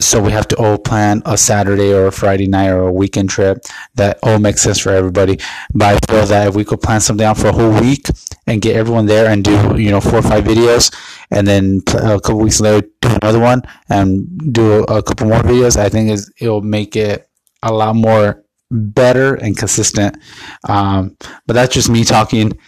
So 0.00 0.20
we 0.20 0.32
have 0.32 0.48
to 0.48 0.56
all 0.56 0.78
plan 0.78 1.22
a 1.26 1.38
Saturday 1.38 1.92
or 1.92 2.08
a 2.08 2.12
Friday 2.12 2.48
night 2.48 2.70
or 2.70 2.88
a 2.88 2.92
weekend 2.92 3.30
trip 3.30 3.58
that 3.94 4.18
all 4.24 4.40
makes 4.40 4.60
sense 4.60 4.80
for 4.80 4.90
everybody. 4.90 5.38
But 5.74 5.94
I 5.94 6.12
feel 6.12 6.26
that 6.26 6.48
if 6.48 6.54
we 6.56 6.64
could 6.64 6.80
plan 6.80 7.00
something 7.00 7.24
out 7.24 7.38
for 7.38 7.48
a 7.48 7.52
whole 7.52 7.80
week 7.80 8.08
and 8.48 8.60
get 8.60 8.74
everyone 8.74 9.06
there 9.06 9.30
and 9.30 9.44
do 9.44 9.76
you 9.76 9.90
know 9.90 10.00
four 10.00 10.18
or 10.18 10.22
five 10.22 10.42
videos, 10.42 10.92
and 11.30 11.46
then 11.46 11.82
a 11.94 12.20
couple 12.20 12.40
weeks 12.40 12.60
later 12.60 12.86
do 13.00 13.08
another 13.22 13.38
one 13.38 13.62
and 13.90 14.26
do 14.52 14.82
a, 14.84 15.02
couple 15.02 15.28
more 15.28 15.38
videos, 15.38 15.76
I 15.76 15.88
think 15.88 16.18
it'll 16.40 16.62
make 16.62 16.96
it 16.96 17.28
a 17.62 17.72
lot 17.72 17.94
more 17.94 18.42
better 18.72 19.34
and 19.34 19.56
consistent. 19.56 20.16
Um, 20.68 21.16
but 21.46 21.54
that's 21.54 21.74
just 21.74 21.90
me 21.90 22.04
talking 22.04 22.58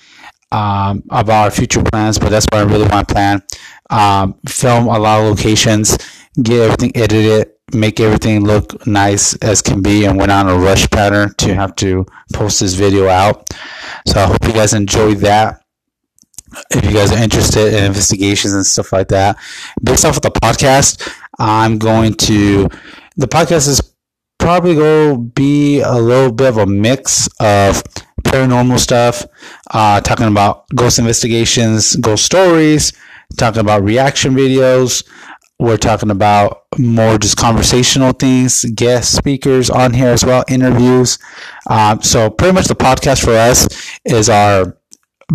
um, 0.52 1.02
about 1.10 1.44
our 1.44 1.50
future 1.50 1.82
plans. 1.82 2.18
But 2.18 2.30
that's 2.30 2.46
what 2.52 2.60
I 2.60 2.70
really 2.70 2.88
want 2.88 3.08
to 3.08 3.14
plan. 3.14 3.42
Um, 3.90 4.38
film 4.46 4.86
a 4.86 4.98
lot 4.98 5.20
of 5.20 5.36
locations 5.36 5.98
get 6.42 6.60
everything 6.60 6.92
edited, 6.96 7.52
make 7.72 8.00
everything 8.00 8.44
look 8.44 8.86
nice 8.86 9.34
as 9.36 9.62
can 9.62 9.82
be, 9.82 10.04
and 10.04 10.18
went 10.18 10.32
on 10.32 10.48
a 10.48 10.56
rush 10.56 10.88
pattern 10.90 11.34
to 11.38 11.54
have 11.54 11.74
to 11.76 12.06
post 12.32 12.60
this 12.60 12.74
video 12.74 13.08
out. 13.08 13.52
So 14.06 14.20
I 14.20 14.26
hope 14.26 14.44
you 14.44 14.52
guys 14.52 14.74
enjoyed 14.74 15.18
that. 15.18 15.60
If 16.70 16.84
you 16.84 16.92
guys 16.92 17.10
are 17.12 17.22
interested 17.22 17.74
in 17.74 17.84
investigations 17.84 18.52
and 18.52 18.64
stuff 18.64 18.92
like 18.92 19.08
that, 19.08 19.36
based 19.82 20.04
off 20.04 20.16
of 20.16 20.22
the 20.22 20.30
podcast, 20.30 21.12
I'm 21.38 21.78
going 21.78 22.14
to. 22.14 22.68
The 23.16 23.28
podcast 23.28 23.68
is 23.68 23.93
probably 24.44 24.74
go 24.74 25.16
be 25.16 25.80
a 25.80 25.94
little 25.94 26.30
bit 26.30 26.48
of 26.48 26.58
a 26.58 26.66
mix 26.66 27.28
of 27.40 27.82
paranormal 28.24 28.78
stuff, 28.78 29.24
uh, 29.70 30.02
talking 30.02 30.26
about 30.26 30.68
ghost 30.74 30.98
investigations, 30.98 31.96
ghost 31.96 32.26
stories, 32.26 32.92
talking 33.38 33.62
about 33.62 33.82
reaction 33.82 34.34
videos, 34.34 35.02
we're 35.58 35.78
talking 35.78 36.10
about 36.10 36.64
more 36.78 37.16
just 37.16 37.38
conversational 37.38 38.12
things, 38.12 38.66
guest 38.74 39.16
speakers 39.16 39.70
on 39.70 39.94
here 39.94 40.08
as 40.08 40.26
well, 40.26 40.44
interviews. 40.46 41.18
Um, 41.70 42.02
so 42.02 42.28
pretty 42.28 42.52
much 42.52 42.66
the 42.66 42.74
podcast 42.74 43.24
for 43.24 43.32
us 43.32 43.66
is 44.04 44.28
our 44.28 44.76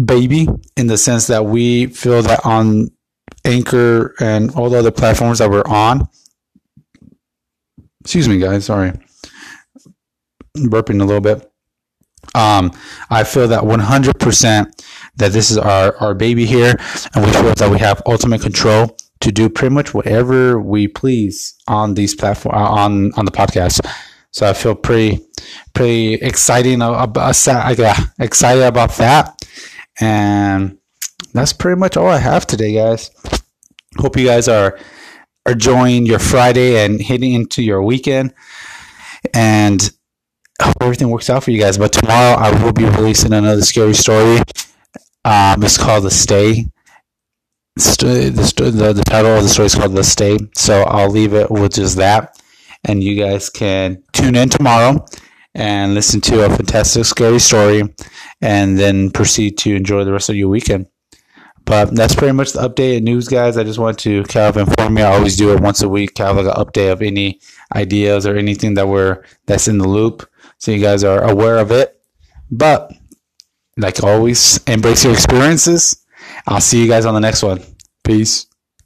baby 0.05 0.47
in 0.77 0.85
the 0.85 0.99
sense 0.99 1.25
that 1.27 1.45
we 1.45 1.87
feel 1.87 2.21
that 2.21 2.45
on 2.45 2.89
Anchor 3.43 4.13
and 4.19 4.51
all 4.51 4.69
the 4.69 4.77
other 4.77 4.91
platforms 4.91 5.39
that 5.39 5.49
we're 5.49 5.65
on. 5.65 6.07
Excuse 8.09 8.27
me, 8.27 8.39
guys. 8.39 8.65
Sorry, 8.65 8.91
burping 10.57 10.99
a 10.99 11.05
little 11.05 11.21
bit. 11.21 11.47
Um, 12.33 12.71
I 13.11 13.23
feel 13.23 13.47
that 13.49 13.61
100% 13.61 14.83
that 15.17 15.31
this 15.31 15.51
is 15.51 15.59
our, 15.59 15.95
our 15.97 16.15
baby 16.15 16.47
here, 16.47 16.73
and 17.13 17.23
we 17.23 17.31
feel 17.31 17.53
that 17.53 17.69
we 17.69 17.77
have 17.77 18.01
ultimate 18.07 18.41
control 18.41 18.97
to 19.19 19.31
do 19.31 19.47
pretty 19.47 19.75
much 19.75 19.93
whatever 19.93 20.59
we 20.59 20.87
please 20.87 21.53
on 21.67 21.93
these 21.93 22.15
platform 22.15 22.55
uh, 22.55 22.67
on 22.67 23.13
on 23.13 23.25
the 23.25 23.31
podcast. 23.31 23.79
So 24.31 24.49
I 24.49 24.53
feel 24.53 24.73
pretty 24.73 25.23
pretty 25.75 26.15
exciting 26.15 26.81
about 26.81 27.29
excited 28.17 28.63
about 28.63 28.91
that, 28.93 29.39
and 29.99 30.79
that's 31.35 31.53
pretty 31.53 31.79
much 31.79 31.95
all 31.95 32.07
I 32.07 32.17
have 32.17 32.47
today, 32.47 32.73
guys. 32.73 33.11
Hope 33.99 34.17
you 34.17 34.25
guys 34.25 34.47
are 34.47 34.79
are 35.45 35.53
enjoying 35.53 36.05
your 36.05 36.19
Friday 36.19 36.83
and 36.83 37.01
heading 37.01 37.33
into 37.33 37.61
your 37.63 37.81
weekend, 37.81 38.33
and 39.33 39.91
hope 40.61 40.75
everything 40.81 41.09
works 41.09 41.29
out 41.29 41.43
for 41.43 41.51
you 41.51 41.59
guys. 41.59 41.77
But 41.77 41.93
tomorrow 41.93 42.37
I 42.37 42.63
will 42.63 42.73
be 42.73 42.85
releasing 42.85 43.33
another 43.33 43.61
scary 43.61 43.93
story. 43.93 44.41
Um, 45.25 45.63
it's 45.63 45.77
called 45.77 46.05
The 46.05 46.11
Stay 46.11 46.65
the, 47.79 48.71
the, 48.75 48.93
the 48.93 49.03
title 49.03 49.35
of 49.35 49.43
the 49.43 49.49
story 49.49 49.67
is 49.67 49.75
called 49.75 49.93
The 49.93 50.03
Stay. 50.03 50.37
So 50.55 50.83
I'll 50.83 51.09
leave 51.09 51.33
it 51.33 51.49
with 51.49 51.73
just 51.73 51.97
that. 51.97 52.39
And 52.83 53.03
you 53.03 53.15
guys 53.21 53.49
can 53.49 54.03
tune 54.13 54.35
in 54.35 54.49
tomorrow 54.49 55.05
and 55.53 55.93
listen 55.93 56.21
to 56.21 56.45
a 56.45 56.49
fantastic, 56.49 57.05
scary 57.05 57.39
story 57.39 57.83
and 58.41 58.79
then 58.79 59.11
proceed 59.11 59.57
to 59.59 59.75
enjoy 59.75 60.03
the 60.03 60.13
rest 60.13 60.29
of 60.29 60.35
your 60.35 60.49
weekend. 60.49 60.87
But 61.69 61.95
that's 61.95 62.15
pretty 62.15 62.33
much 62.33 62.51
the 62.51 62.67
updated 62.67 63.03
news, 63.03 63.27
guys. 63.27 63.55
I 63.55 63.63
just 63.63 63.79
want 63.79 63.99
to 63.99 64.23
kind 64.23 64.49
of 64.49 64.57
inform 64.57 64.97
you. 64.97 65.03
I 65.03 65.15
always 65.15 65.37
do 65.37 65.53
it 65.53 65.61
once 65.61 65.81
a 65.81 65.87
week, 65.87 66.15
kind 66.15 66.31
of 66.31 66.43
like 66.43 66.53
an 66.53 66.61
update 66.61 66.91
of 66.91 67.01
any 67.01 67.39
ideas 67.75 68.25
or 68.25 68.35
anything 68.35 68.73
that 68.73 68.87
we're 68.87 69.23
that's 69.45 69.67
in 69.67 69.77
the 69.77 69.87
loop, 69.87 70.27
so 70.57 70.71
you 70.71 70.81
guys 70.81 71.03
are 71.03 71.23
aware 71.23 71.59
of 71.59 71.71
it. 71.71 72.01
But 72.49 72.91
like 73.77 74.03
always, 74.03 74.59
embrace 74.65 75.05
your 75.05 75.13
experiences 75.13 76.03
I'll 76.47 76.61
see 76.61 76.81
you 76.81 76.87
guys 76.87 77.05
on 77.05 77.13
the 77.13 77.19
next 77.19 77.43
one. 77.43 77.61
Peace. 78.03 78.48